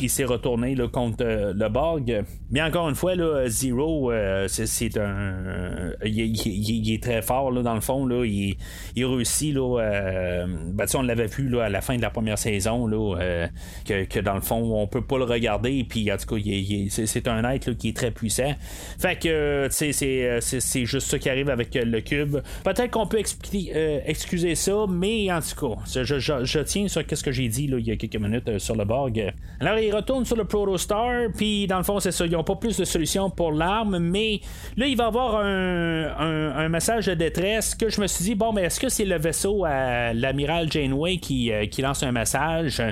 il 0.00 0.10
s'est 0.10 0.19
retourné 0.24 0.76
contre 0.92 1.24
euh, 1.24 1.52
le 1.54 1.68
bug. 1.68 2.24
Mais 2.50 2.62
encore 2.62 2.88
une 2.88 2.94
fois, 2.94 3.14
là, 3.14 3.48
Zero, 3.48 4.10
euh, 4.10 4.46
c'est 4.48 4.96
un. 4.98 5.92
Il, 6.04 6.92
est 6.92 7.02
très 7.02 7.22
fort 7.22 7.52
dans 7.52 7.74
le 7.74 7.80
fond. 7.80 8.06
Là, 8.06 8.24
il, 8.24 8.56
réussit. 8.96 9.54
Là, 9.54 9.80
euh, 9.80 10.46
ben, 10.72 10.86
on 10.94 11.02
l'avait 11.02 11.26
vu 11.26 11.58
à 11.58 11.68
la 11.68 11.80
fin 11.80 11.96
de 11.96 12.02
la 12.02 12.10
première 12.10 12.38
saison. 12.38 12.86
Là, 12.86 13.48
que, 13.84 14.20
dans 14.20 14.34
le 14.34 14.40
fond, 14.40 14.80
on 14.80 14.86
peut 14.86 15.02
pas 15.02 15.18
le 15.18 15.24
regarder. 15.24 15.84
Puis 15.88 16.10
en 16.12 16.16
tout 16.16 16.34
cas, 16.34 16.42
c'est 16.90 17.28
un 17.28 17.50
être 17.50 17.72
qui 17.72 17.88
est 17.88 17.96
très 17.96 18.10
puissant. 18.10 18.54
Fait 18.98 19.18
que 19.18 19.68
c'est 19.70 20.84
juste 20.84 21.08
ça 21.08 21.18
qui 21.18 21.28
arrive 21.28 21.50
avec 21.50 21.74
le 21.74 22.00
cube. 22.00 22.38
Peut-être 22.64 22.90
qu'on 22.90 23.06
peut, 23.06 23.18
excuser 23.18 24.54
ça, 24.54 24.86
mais 24.88 25.32
en 25.32 25.40
tout 25.40 25.74
cas, 25.74 25.82
je, 25.86 26.60
tiens 26.60 26.88
sur 26.88 27.02
ce 27.10 27.22
que 27.22 27.32
j'ai 27.32 27.48
dit 27.48 27.64
il 27.64 27.86
y 27.86 27.92
a 27.92 27.96
quelques 27.96 28.16
minutes 28.16 28.58
sur 28.58 28.76
le 28.76 28.84
bug. 28.84 29.32
Alors, 29.60 29.78
il 29.78 29.94
retourne 29.94 30.09
sur 30.24 30.36
le 30.36 30.44
Protostar, 30.44 31.28
puis 31.36 31.66
dans 31.66 31.78
le 31.78 31.84
fond, 31.84 32.00
c'est 32.00 32.10
ça, 32.10 32.26
ils 32.26 32.32
n'ont 32.32 32.44
pas 32.44 32.56
plus 32.56 32.76
de 32.76 32.84
solutions 32.84 33.30
pour 33.30 33.52
l'arme, 33.52 33.98
mais 33.98 34.40
là, 34.76 34.86
il 34.86 34.96
va 34.96 35.04
y 35.04 35.06
avoir 35.06 35.36
un, 35.36 36.68
message 36.68 37.06
de 37.06 37.14
détresse 37.14 37.74
que 37.74 37.88
je 37.88 38.00
me 38.00 38.06
suis 38.06 38.24
dit, 38.24 38.34
bon, 38.34 38.52
mais 38.52 38.62
est-ce 38.62 38.78
que 38.78 38.88
c'est 38.88 39.04
le 39.04 39.18
vaisseau 39.18 39.64
à 39.64 40.12
l'amiral 40.12 40.70
Janeway 40.70 41.16
qui, 41.16 41.52
euh, 41.52 41.66
qui 41.66 41.82
lance 41.82 42.02
un 42.02 42.12
message? 42.12 42.82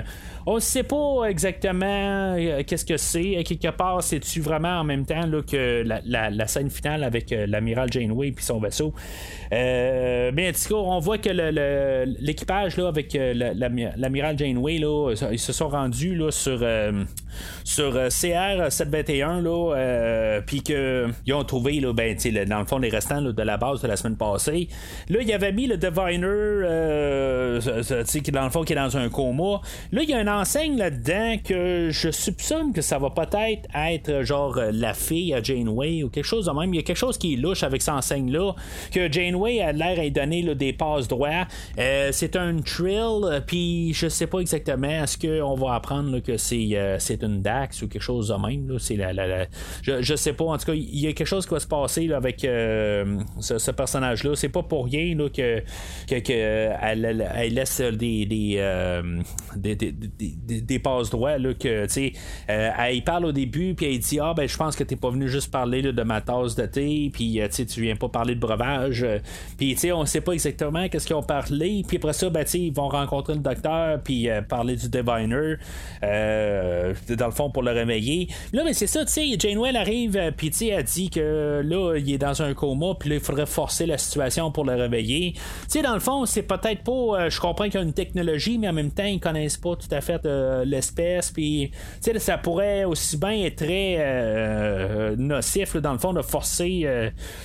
On 0.49 0.55
ne 0.55 0.59
sait 0.59 0.81
pas 0.81 1.25
exactement 1.29 2.35
qu'est-ce 2.65 2.83
que 2.83 2.97
c'est. 2.97 3.43
Quelque 3.43 3.69
part, 3.69 4.01
c'est-tu 4.01 4.41
vraiment 4.41 4.79
en 4.79 4.83
même 4.83 5.05
temps 5.05 5.29
que 5.47 5.83
la, 5.85 6.47
scène 6.47 6.71
finale 6.71 7.03
avec 7.03 7.29
l'amiral 7.29 7.93
Janeway 7.93 8.29
et 8.29 8.35
son 8.39 8.59
vaisseau? 8.59 8.91
mais 9.51 10.49
en 10.49 10.51
tout 10.51 10.69
cas, 10.73 10.79
on 10.79 10.99
voit 10.99 11.19
que 11.19 11.29
l'équipage 12.19 12.79
avec 12.79 13.13
l'amiral 13.13 14.39
Janeway, 14.39 14.79
là, 14.79 15.13
ils 15.31 15.37
se 15.37 15.53
sont 15.53 15.69
rendus 15.69 16.19
sur, 16.31 16.65
sur 17.63 17.93
CR 17.93 18.69
721, 18.71 19.41
là, 19.41 20.41
puis 20.45 20.61
qu'ils 20.61 21.33
ont 21.33 21.43
trouvé, 21.43 21.79
là, 21.79 21.93
ben, 21.93 22.15
dans 22.47 22.59
le 22.59 22.65
fond, 22.65 22.77
les 22.77 22.89
restants 22.89 23.21
de 23.21 23.43
la 23.43 23.57
base 23.57 23.81
de 23.81 23.87
la 23.87 23.95
semaine 23.95 24.17
passée. 24.17 24.67
Là, 25.09 25.19
il 25.21 25.31
avait 25.33 25.51
mis 25.51 25.67
le 25.67 25.77
Diviner, 25.77 26.25
euh, 26.25 27.59
qui 28.05 28.31
dans 28.31 28.43
le 28.43 28.49
fond, 28.49 28.63
qui 28.63 28.73
est 28.73 28.75
dans 28.75 28.97
un 28.97 29.09
coma. 29.09 29.61
Là, 29.91 30.03
il 30.03 30.09
y 30.09 30.13
a 30.13 30.21
une 30.21 30.29
enseigne 30.29 30.77
là-dedans 30.77 31.37
que 31.43 31.89
je 31.91 32.11
soupçonne 32.11 32.73
que 32.73 32.81
ça 32.81 32.97
va 32.97 33.09
peut-être 33.09 33.67
être 33.75 34.23
genre 34.23 34.59
la 34.71 34.93
fille 34.93 35.33
à 35.33 35.41
Janeway 35.41 36.03
ou 36.03 36.09
quelque 36.09 36.25
chose 36.25 36.45
de 36.45 36.51
même. 36.51 36.73
Il 36.73 36.77
y 36.77 36.79
a 36.79 36.83
quelque 36.83 36.97
chose 36.97 37.17
qui 37.17 37.33
est 37.33 37.37
louche 37.37 37.63
avec 37.63 37.81
cette 37.81 37.93
enseigne-là, 37.93 38.53
que 38.91 39.11
Janeway 39.11 39.61
a 39.61 39.71
l'air 39.71 39.99
à 39.99 40.09
donner 40.09 40.55
des 40.55 40.73
passes 40.73 41.07
droits. 41.07 41.47
Euh, 41.77 42.09
c'est 42.11 42.35
un 42.35 42.57
trill, 42.57 43.41
puis 43.45 43.93
je 43.93 44.07
sais 44.07 44.27
pas 44.27 44.39
exactement. 44.39 45.03
Est-ce 45.03 45.17
qu'on 45.17 45.55
va 45.55 45.75
apprendre 45.75 46.19
que 46.19 46.37
c'est, 46.37 46.69
euh, 46.73 46.97
c'est 46.99 47.23
une 47.23 47.28
Dax 47.37 47.81
ou 47.81 47.87
quelque 47.87 48.01
chose 48.01 48.29
de 48.29 48.47
même? 48.47 48.77
C'est 48.79 48.95
la, 48.95 49.47
je, 49.81 50.01
je 50.01 50.15
sais 50.15 50.33
pas. 50.33 50.45
En 50.45 50.57
tout 50.57 50.65
cas, 50.65 50.73
il 50.73 50.99
y 50.99 51.07
a 51.07 51.13
quelque 51.13 51.27
chose 51.27 51.45
qui 51.45 51.53
va 51.53 51.59
se 51.59 51.67
passer 51.67 52.11
avec 52.11 52.41
ce, 52.41 53.71
personnage-là. 53.71 54.35
C'est 54.35 54.49
pas 54.49 54.63
pour 54.63 54.85
rien 54.85 55.15
que, 55.27 55.63
elle, 56.81 57.53
laisse 57.53 57.81
des, 57.81 58.25
des, 58.25 58.55
euh, 58.57 59.21
des, 59.55 59.75
des, 59.75 60.79
passes 60.79 61.09
droits. 61.09 61.37
Là, 61.37 61.53
que, 61.53 61.85
euh, 61.85 62.71
elle 62.79 63.03
parle 63.03 63.25
au 63.25 63.31
début, 63.31 63.75
puis 63.75 63.93
elle 63.93 63.99
dit 63.99 64.19
Ah, 64.19 64.33
ben, 64.35 64.47
je 64.47 64.57
pense 64.57 64.75
que 64.75 64.83
t'es 64.83 64.95
pas 64.95 65.09
venu 65.09 65.27
juste 65.27 65.51
parler 65.51 65.81
de 65.81 66.03
ma 66.03 66.21
tasse 66.21 66.55
de 66.55 66.65
thé, 66.65 67.09
puis 67.11 67.41
euh, 67.41 67.47
tu 67.49 67.81
viens 67.81 67.95
pas 67.95 68.09
parler 68.09 68.35
de 68.35 68.39
breuvage. 68.39 69.05
Puis 69.57 69.77
on 69.91 70.05
sait 70.05 70.21
pas 70.21 70.33
exactement 70.33 70.87
qu'est-ce 70.89 71.07
qu'ils 71.07 71.15
ont 71.15 71.23
parlé. 71.23 71.83
Puis 71.87 71.97
après 71.97 72.13
ça, 72.13 72.29
ben, 72.29 72.45
ils 72.53 72.73
vont 72.73 72.89
rencontrer 72.89 73.33
le 73.33 73.39
docteur, 73.39 74.01
puis 74.01 74.27
parler 74.47 74.75
du 74.75 74.89
diviner, 74.89 75.55
dans 77.15 77.25
le 77.27 77.31
fond, 77.31 77.49
pour 77.49 77.63
le 77.63 77.71
réveiller. 77.71 78.27
Là, 78.53 78.63
mais 78.63 78.73
c'est 78.73 78.87
ça, 78.87 79.05
tu 79.05 79.11
sais, 79.11 79.39
Janeway 79.39 79.75
arrive, 79.75 80.19
puis 80.35 80.51
elle 80.69 80.83
dit 80.83 81.09
que 81.09 81.61
là, 81.63 81.95
il 81.97 82.13
est 82.13 82.17
dans 82.17 82.41
un 82.41 82.53
coma, 82.53 82.95
puis 82.99 83.09
là, 83.09 83.15
il 83.15 83.21
faudrait 83.21 83.45
forcer 83.45 83.85
la 83.85 83.97
situation 83.97 84.51
pour 84.51 84.65
le 84.65 84.75
réveiller. 84.75 85.33
Tu 85.33 85.41
sais, 85.67 85.81
dans 85.81 85.93
le 85.93 85.99
fond, 85.99 86.25
c'est 86.25 86.43
peut-être 86.43 86.83
pas. 86.83 86.91
Euh, 86.91 87.29
je 87.29 87.39
comprends 87.39 87.65
qu'il 87.65 87.75
y 87.75 87.77
a 87.77 87.81
une 87.81 87.93
technologie, 87.93 88.57
mais 88.57 88.69
en 88.69 88.73
même 88.73 88.91
temps, 88.91 89.05
ils 89.05 89.19
connaissent 89.19 89.57
pas 89.57 89.75
tout 89.75 89.87
à 89.91 90.01
fait 90.01 90.25
euh, 90.25 90.65
l'espèce. 90.65 91.31
Puis, 91.31 91.71
tu 92.03 92.11
sais, 92.11 92.19
ça 92.19 92.37
pourrait 92.37 92.83
aussi 92.85 93.17
bien 93.17 93.43
être 93.45 93.57
très 93.57 93.97
euh, 93.99 95.15
nocif, 95.17 95.75
dans 95.77 95.93
le 95.93 95.99
fond, 95.99 96.13
de 96.13 96.21
forcer 96.21 96.87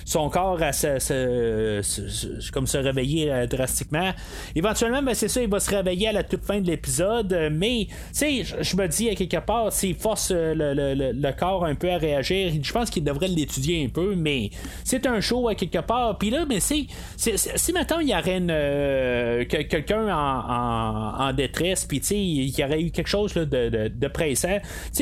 son 0.05 0.29
corps 0.29 0.63
à 0.63 0.73
se, 0.73 2.51
comme 2.51 2.67
se 2.67 2.79
réveiller 2.79 3.47
drastiquement. 3.49 4.13
Éventuellement, 4.55 5.03
ben, 5.03 5.15
c'est 5.15 5.29
ça, 5.29 5.43
il 5.43 5.49
va 5.49 5.61
se 5.61 5.71
réveiller 5.71 6.09
à 6.09 6.13
la 6.13 6.23
toute 6.23 6.45
fin 6.45 6.61
de 6.61 6.67
l'épisode. 6.67 7.49
Mais, 7.53 7.87
tu 7.89 7.95
sais, 8.13 8.45
je 8.45 8.77
me 8.77 8.87
dis 8.87 9.09
à 9.11 9.15
quelque 9.15 9.45
part, 9.45 9.54
s'il 9.71 9.95
force 9.95 10.33
le, 10.33 11.31
corps 11.33 11.65
un 11.65 11.75
peu 11.75 11.91
à 11.91 11.99
réagir, 11.99 12.53
je 12.63 12.73
pense 12.73 12.91
qu'il 12.91 13.05
devrait 13.05 13.29
l'étudier 13.29 13.85
un 13.85 13.89
peu, 13.89 14.15
mais 14.15 14.51
c'est 14.85 15.07
un 15.07 15.21
show 15.21 15.49
à 15.49 15.55
quelque 15.55 15.79
part. 15.79 16.19
Puis 16.19 16.31
là, 16.31 16.45
mais 16.49 16.61
c'est 16.61 16.87
si 17.17 17.73
maintenant 17.73 17.99
il 18.01 18.09
y 18.09 18.15
aurait 18.15 18.41
euh, 18.51 19.45
quelqu'un 19.45 20.09
en, 20.09 21.33
détresse, 21.33 21.85
puis 21.85 21.99
il 21.99 22.59
y 22.59 22.65
aurait 22.65 22.83
eu 22.83 22.91
quelque 22.91 23.09
chose 23.09 23.35
de, 23.35 23.45
de, 23.45 23.89
de, 23.89 24.09
pressant. 24.09 24.59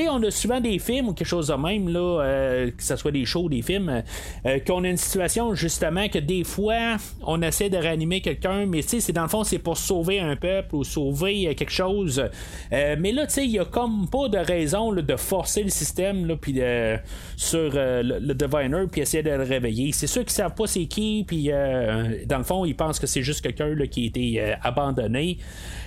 on 0.08 0.22
a 0.22 0.30
souvent 0.30 0.60
des 0.60 0.78
films 0.78 1.08
ou 1.08 1.12
quelque 1.12 1.26
chose 1.26 1.48
de 1.48 1.54
même, 1.54 1.88
là, 1.88 2.22
euh, 2.22 2.70
que 2.70 2.82
ce 2.82 2.96
soit 2.96 3.10
des 3.10 3.24
shows, 3.24 3.48
des 3.48 3.62
films, 3.62 4.02
euh, 4.46 4.58
qu'on 4.60 4.84
a 4.84 4.88
une 4.88 4.96
situation 4.96 5.54
justement 5.54 6.08
que 6.08 6.18
des 6.18 6.44
fois 6.44 6.96
on 7.22 7.42
essaie 7.42 7.68
de 7.68 7.76
réanimer 7.76 8.20
quelqu'un, 8.20 8.66
mais 8.66 8.82
c'est 8.82 9.12
dans 9.12 9.22
le 9.22 9.28
fond 9.28 9.44
c'est 9.44 9.58
pour 9.58 9.76
sauver 9.76 10.20
un 10.20 10.36
peuple 10.36 10.76
ou 10.76 10.84
sauver 10.84 11.54
quelque 11.54 11.72
chose. 11.72 12.22
mais 12.70 13.12
là, 13.12 13.26
il 13.36 13.50
y 13.50 13.58
a 13.58 13.64
comme 13.64 14.08
pas 14.08 14.28
de 14.28 14.38
raison 14.42 14.92
de 14.92 15.16
forcer 15.16 15.62
le 15.62 15.70
système 15.70 16.26
là, 16.26 16.36
puis 16.36 16.60
sur 17.36 17.70
le, 17.74 18.32
diviner 18.34 18.86
puis 18.90 19.00
essayer 19.00 19.22
de 19.22 19.30
le 19.30 19.42
réveiller. 19.42 19.92
C'est 19.92 20.06
sûr 20.06 20.22
qu'ils 20.22 20.32
savent 20.32 20.54
pas 20.54 20.66
c'est 20.66 20.86
qui, 20.86 21.24
puis 21.26 21.50
dans 22.26 22.38
le 22.38 22.44
fond, 22.44 22.64
ils 22.64 22.76
pensent 22.76 22.98
que 22.98 23.06
c'est 23.06 23.22
juste 23.22 23.40
quelqu'un 23.40 23.74
qui 23.86 24.04
a 24.04 24.06
été 24.06 24.40
euh, 24.40 24.54
abandonné 24.62 25.38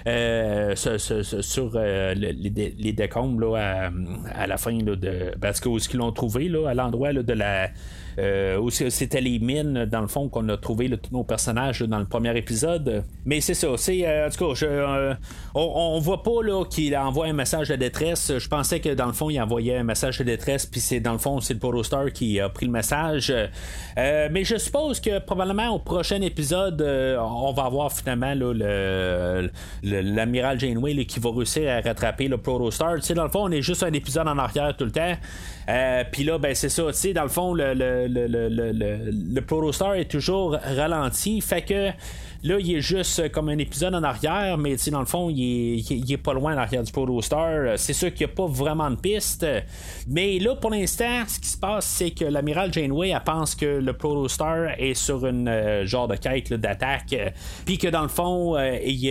euh, 0.07 0.75
sur, 0.75 1.71
euh, 1.75 2.13
les, 2.13 2.93
décombres 2.93 3.55
à, 3.55 4.47
la 4.47 4.57
fin 4.57 4.77
de. 4.77 5.31
Parce 5.39 5.59
que 5.59 5.87
qu'ils 5.87 5.99
l'ont 5.99 6.11
trouvé 6.11 6.51
à 6.67 6.73
l'endroit 6.73 7.13
de 7.13 7.33
la 7.33 7.69
euh, 8.17 8.69
c'était 8.69 9.21
les 9.21 9.39
mines, 9.39 9.86
dans 9.86 10.01
le 10.01 10.08
fond, 10.08 10.30
qu'on 10.30 10.47
a 10.49 10.58
trouvé 10.58 10.89
tous 10.89 11.12
nos 11.12 11.23
personnages 11.23 11.82
dans 11.82 11.99
le 11.99 12.06
premier 12.06 12.38
épisode. 12.38 13.04
Mais 13.25 13.41
c'est 13.41 13.54
ça. 13.54 13.69
C'est, 13.78 14.08
euh, 14.08 14.28
en 14.28 14.30
tout 14.30 14.54
cas, 14.54 14.65
euh, 14.65 15.13
on, 15.54 15.99
voit 15.99 16.23
pas 16.23 16.32
qu'il 16.69 16.95
envoie 16.95 17.28
un 17.28 17.34
message 17.34 17.69
de 17.69 17.75
détresse. 17.75 18.38
Je 18.38 18.47
pensais 18.47 18.80
que 18.80 18.93
dans 18.93 19.08
le 19.08 19.13
fond, 19.13 19.30
il 19.30 19.39
envoyait 19.41 19.78
un 19.78 19.84
message 19.84 20.19
de 20.19 20.23
détresse, 20.23 20.65
puis 20.65 20.80
c'est 20.80 20.99
dans 20.99 21.13
le 21.13 21.17
fond, 21.17 21.39
c'est 21.39 21.54
le 21.54 21.60
Protostar 21.60 22.12
qui 22.12 22.39
a 22.39 22.49
pris 22.49 22.65
le 22.65 22.71
message. 22.71 23.34
mais 23.95 24.43
je 24.43 24.58
suppose 24.58 24.99
que 24.99 25.19
probablement 25.19 25.69
au 25.69 25.80
prochain 25.80 26.21
épisode, 26.21 26.82
on 26.82 27.54
va 27.54 27.63
avoir 27.63 27.91
finalement 27.91 28.34
le, 28.36 29.49
l'amiral 29.84 30.60
Janeway 30.60 31.06
qui 31.06 31.19
va 31.19 31.32
réussir 31.32 31.69
à 31.69 31.82
rattraper 31.82 32.28
le 32.28 32.38
Protostar. 32.38 32.95
Tu 32.95 33.01
sais, 33.01 33.13
dans 33.13 33.23
le 33.23 33.30
fond, 33.30 33.45
on 33.45 33.51
est 33.51 33.62
juste 33.62 33.84
un 33.84 33.93
épisode 33.93 34.28
en 34.28 34.38
arrière 34.38 34.75
tout 34.75 34.86
le 34.86 34.91
temps. 34.91 35.15
Puis 36.12 36.23
là, 36.23 36.38
ben 36.38 36.54
c'est 36.54 36.69
ça. 36.69 36.84
Tu 36.88 36.93
sais, 36.93 37.13
dans 37.13 37.23
le 37.23 37.30
fond, 37.30 37.54
le 37.54 37.73
le, 37.73 38.08
le, 38.08 38.28
le, 38.28 38.49
le, 38.49 39.12
le 39.12 39.41
Protostar 39.41 39.95
est 39.95 40.10
toujours 40.10 40.58
ralenti. 40.63 41.41
Fait 41.41 41.62
que 41.62 41.89
Là, 42.45 42.58
il 42.60 42.75
est 42.75 42.81
juste 42.81 43.31
comme 43.31 43.49
un 43.49 43.58
épisode 43.58 43.95
en 43.95 44.03
arrière, 44.03 44.60
mais 44.60 44.75
dans 44.91 44.99
le 44.99 45.08
fond, 45.08 45.31
il 45.31 45.84
est, 46.12 46.17
pas 46.17 46.31
loin 46.31 46.53
en 46.53 46.60
arrière 46.60 46.84
du 46.84 46.91
Protostar. 46.91 47.73
C'est 47.77 47.93
sûr 47.93 48.13
qu'il 48.13 48.27
n'y 48.27 48.34
a 48.34 48.36
pas 48.36 48.45
vraiment 48.45 48.91
de 48.91 48.97
piste. 48.97 49.43
Mais 50.08 50.38
là, 50.38 50.53
pour 50.53 50.69
l'instant, 50.69 51.23
ce 51.27 51.39
qui 51.39 51.47
se 51.47 51.58
passe, 51.58 51.88
c'est 51.88 52.12
que 52.12 52.25
l'amiral 52.25 52.71
Janeway, 52.71 53.10
elle 53.10 53.23
pense 53.25 53.55
que 53.55 53.65
le 53.65 53.93
Protostar 53.93 54.75
est 54.77 54.93
sur 54.93 55.25
une 55.25 55.47
euh, 55.47 55.88
genre 55.88 56.08
de 56.08 56.17
quête 56.17 56.53
d'attaque. 56.53 57.15
Puis 57.65 57.79
que 57.79 57.88
dans 57.88 58.03
le 58.03 58.10
fond, 58.10 58.55
euh, 58.55 58.77
il, 58.86 59.08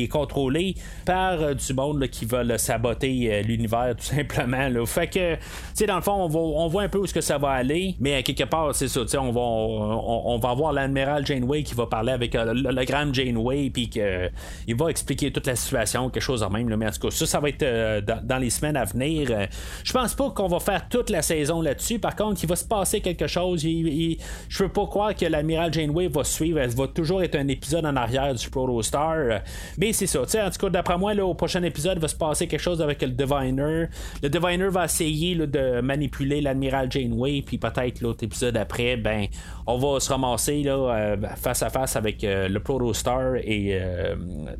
est 0.00 0.08
contrôlé 0.08 0.76
par 1.04 1.56
du 1.56 1.74
monde 1.74 2.06
qui 2.06 2.24
veulent 2.24 2.56
saboter 2.56 3.32
euh, 3.32 3.42
l'univers, 3.42 3.96
tout 3.98 4.04
simplement. 4.14 4.68
Là. 4.68 4.86
Fait 4.86 5.08
que, 5.08 5.34
tu 5.76 5.86
dans 5.86 5.96
le 5.96 6.02
fond, 6.02 6.30
on, 6.32 6.68
voit 6.68 6.82
un 6.82 6.88
peu 6.88 6.98
où 6.98 7.06
ça 7.06 7.36
va 7.36 7.50
aller. 7.50 7.96
Mais 7.98 8.22
quelque 8.22 8.44
part, 8.44 8.76
c'est 8.76 8.86
ça, 8.86 9.00
on 9.20 9.32
va, 9.32 9.40
on 9.40 10.38
va 10.38 10.50
avoir 10.50 10.72
l'amiral 10.72 11.15
Janeway 11.24 11.62
qui 11.62 11.74
va 11.74 11.86
parler 11.86 12.12
avec 12.12 12.34
euh, 12.34 12.54
grand 12.84 13.12
Janeway, 13.12 13.70
puis 13.70 13.88
qu'il 13.88 14.02
euh, 14.02 14.28
va 14.76 14.88
expliquer 14.88 15.30
toute 15.30 15.46
la 15.46 15.56
situation, 15.56 16.10
quelque 16.10 16.22
chose 16.22 16.40
de 16.40 16.46
même. 16.46 16.74
mais 16.76 16.86
en 16.86 16.90
tout 16.90 17.00
cas, 17.00 17.10
ça, 17.10 17.26
ça 17.26 17.40
va 17.40 17.48
être 17.48 17.62
euh, 17.62 18.00
dans, 18.00 18.38
les 18.38 18.50
semaines 18.50 18.76
à 18.76 18.84
venir. 18.84 19.48
je 19.82 19.92
pense 19.92 20.14
pas 20.14 20.30
qu'on 20.30 20.48
va 20.48 20.60
faire 20.60 20.88
toute 20.88 21.10
la 21.10 21.22
saison 21.22 21.60
là-dessus. 21.60 21.98
Par 21.98 22.14
contre, 22.14 22.42
il 22.42 22.48
va 22.48 22.56
se 22.56 22.64
passer 22.64 23.00
quelque 23.00 23.26
chose. 23.26 23.62
je 23.62 24.62
veux 24.62 24.68
pas 24.68 24.86
croire 24.86 25.14
que 25.14 25.26
l'amiral 25.26 25.72
Janeway 25.72 26.08
va 26.08 26.24
suivre. 26.24 26.58
Elle 26.58 26.70
va 26.70 26.86
toujours 26.88 27.22
être 27.22 27.36
un 27.36 27.48
épisode 27.48 27.86
en 27.86 27.96
arrière 27.96 28.34
du 28.34 28.50
Protostar. 28.50 29.40
Mais 29.78 29.92
c'est 29.92 30.06
ça. 30.06 30.20
En 30.20 30.50
tout 30.50 30.58
cas, 30.58 30.70
d'après 30.70 30.98
moi, 30.98 31.14
au 31.14 31.34
prochain 31.34 31.62
épisode, 31.62 31.94
il 31.96 32.02
va 32.02 32.08
se 32.08 32.16
passer 32.16 32.46
quelque 32.46 32.60
chose 32.60 32.82
avec 32.82 33.02
le 33.02 33.08
Diviner. 33.08 33.86
Le 34.22 34.28
Diviner 34.28 34.68
va 34.68 34.84
essayer 34.84 35.34
de 35.34 35.80
manipuler 35.80 36.40
l'amiral 36.40 36.90
Janeway, 36.90 37.42
puis 37.44 37.58
peut-être 37.58 38.00
l'autre 38.00 38.24
épisode 38.24 38.56
après, 38.56 38.96
ben, 38.96 39.26
on 39.66 39.78
va 39.78 40.00
se 40.00 40.10
ramasser 40.10 40.62
là, 40.62 40.76
euh, 41.06 41.16
face 41.36 41.62
à 41.62 41.70
face 41.70 41.96
avec 41.96 42.24
euh, 42.24 42.48
le 42.48 42.60
Protostar 42.60 43.36
et 43.36 43.78
euh, 43.80 44.14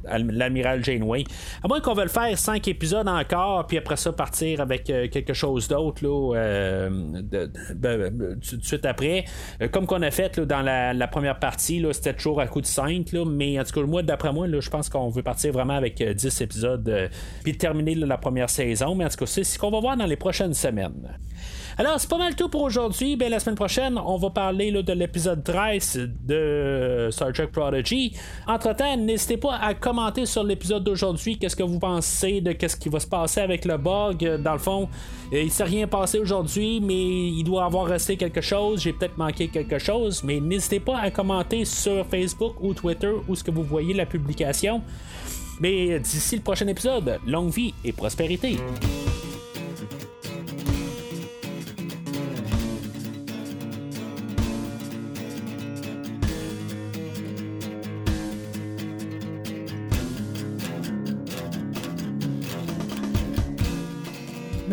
l'amiral 0.07 0.85
Janeway. 0.85 1.25
À 1.63 1.69
moins 1.69 1.81
qu'on 1.81 1.95
veuille 1.95 2.09
faire 2.09 2.37
5 2.37 2.67
épisodes 2.69 3.09
encore, 3.09 3.67
puis 3.67 3.79
après 3.79 3.97
ça 3.97 4.13
partir 4.13 4.61
avec 4.61 4.85
quelque 4.85 5.33
chose 5.33 5.69
d'autre 5.69 6.05
là, 6.05 6.89
tout 8.49 8.57
de 8.57 8.65
suite 8.65 8.85
après. 8.85 9.25
comme 9.73 9.87
qu'on 9.87 10.03
a 10.03 10.11
fait 10.11 10.39
dans 10.41 10.63
la, 10.63 11.09
première 11.09 11.39
partie, 11.39 11.85
c'était 11.93 12.15
toujours 12.15 12.41
à 12.41 12.47
coup 12.47 12.61
de 12.61 12.67
5, 12.67 13.13
mais 13.27 13.59
en 13.59 13.65
tout 13.65 13.81
cas, 13.81 13.87
moi, 13.87 14.03
d'après 14.03 14.33
moi, 14.33 14.47
je 14.49 14.71
pense 14.71 14.89
qu'on 14.89 15.09
veut 15.09 15.23
partir 15.23 15.53
vraiment 15.53 15.77
avec 15.77 16.03
10 16.03 16.41
épisodes, 16.41 17.11
puis 17.43 17.57
terminer 17.57 17.95
la 17.95 18.19
première 18.19 18.51
saison. 18.51 18.95
Mais 18.95 19.05
en 19.05 19.09
tout 19.09 19.17
cas, 19.19 19.27
c'est 19.27 19.45
ce 19.45 19.59
qu'on 19.59 19.71
va 19.71 19.81
voir 19.81 19.97
dans 19.97 20.07
les 20.07 20.17
prochaines 20.17 20.55
semaines. 20.55 21.19
Alors, 21.79 22.01
c'est 22.01 22.09
pas 22.09 22.17
mal 22.17 22.35
tout 22.35 22.49
pour 22.49 22.63
aujourd'hui. 22.63 23.17
Ben, 23.17 23.31
la 23.31 23.39
semaine 23.39 23.55
prochaine, 23.55 23.99
on 23.99 24.17
va 24.17 24.31
parler 24.31 24.73
de 24.73 24.93
l'épisode 24.95 25.45
13 25.45 26.09
de 26.25 27.09
Star 27.11 27.35
Trek 27.35 27.49
Prodigy. 27.49 28.17
Entre-temps, 28.47 28.97
n'hésitez 28.97 29.37
pas 29.37 29.57
à 29.57 29.75
commenter 29.75 30.25
sur 30.25 30.43
l'épisode 30.43 30.85
d'aujourd'hui. 30.85 31.39
Qu'est-ce 31.39 31.55
que 31.55 31.63
vous 31.63 31.79
pensez 31.79 32.41
de 32.41 32.53
qu'est-ce 32.53 32.77
qui 32.77 32.89
va 32.89 32.99
se 32.99 33.07
passer 33.07 33.41
avec 33.41 33.67
le 33.67 33.77
bug. 33.77 34.41
Dans 34.43 34.55
le 34.55 34.59
fond, 34.59 34.89
euh, 35.35 35.43
il 35.43 35.51
s'est 35.51 35.65
rien 35.65 35.87
passé 35.87 36.19
aujourd'hui, 36.19 36.81
mais 36.81 37.29
il 37.29 37.45
doit 37.45 37.67
avoir 37.67 37.85
resté 37.85 38.17
quelque 38.17 38.41
chose. 38.41 38.81
J'ai 38.81 38.95
peut-être 38.95 39.19
manqué 39.19 39.49
quelque 39.49 39.79
chose. 39.79 40.23
Mais 40.25 40.41
n'hésitez 40.41 40.81
pas 40.81 40.99
à 40.99 41.11
commenter 41.11 41.67
sur 41.67 42.07
Facebook 42.07 42.55
ou 42.61 42.73
Twitter 42.73 43.13
où 43.29 43.37
ce 43.37 43.45
que 43.45 43.51
vous 43.51 43.65
voyez 43.65 43.93
la 43.93 44.07
publication. 44.07 44.81
Mais 45.61 46.01
d'ici 46.01 46.37
le 46.37 46.43
prochain 46.43 46.67
épisode, 46.69 47.19
longue 47.27 47.51
vie 47.51 47.75
et 47.85 47.93
prospérité. 47.93 48.57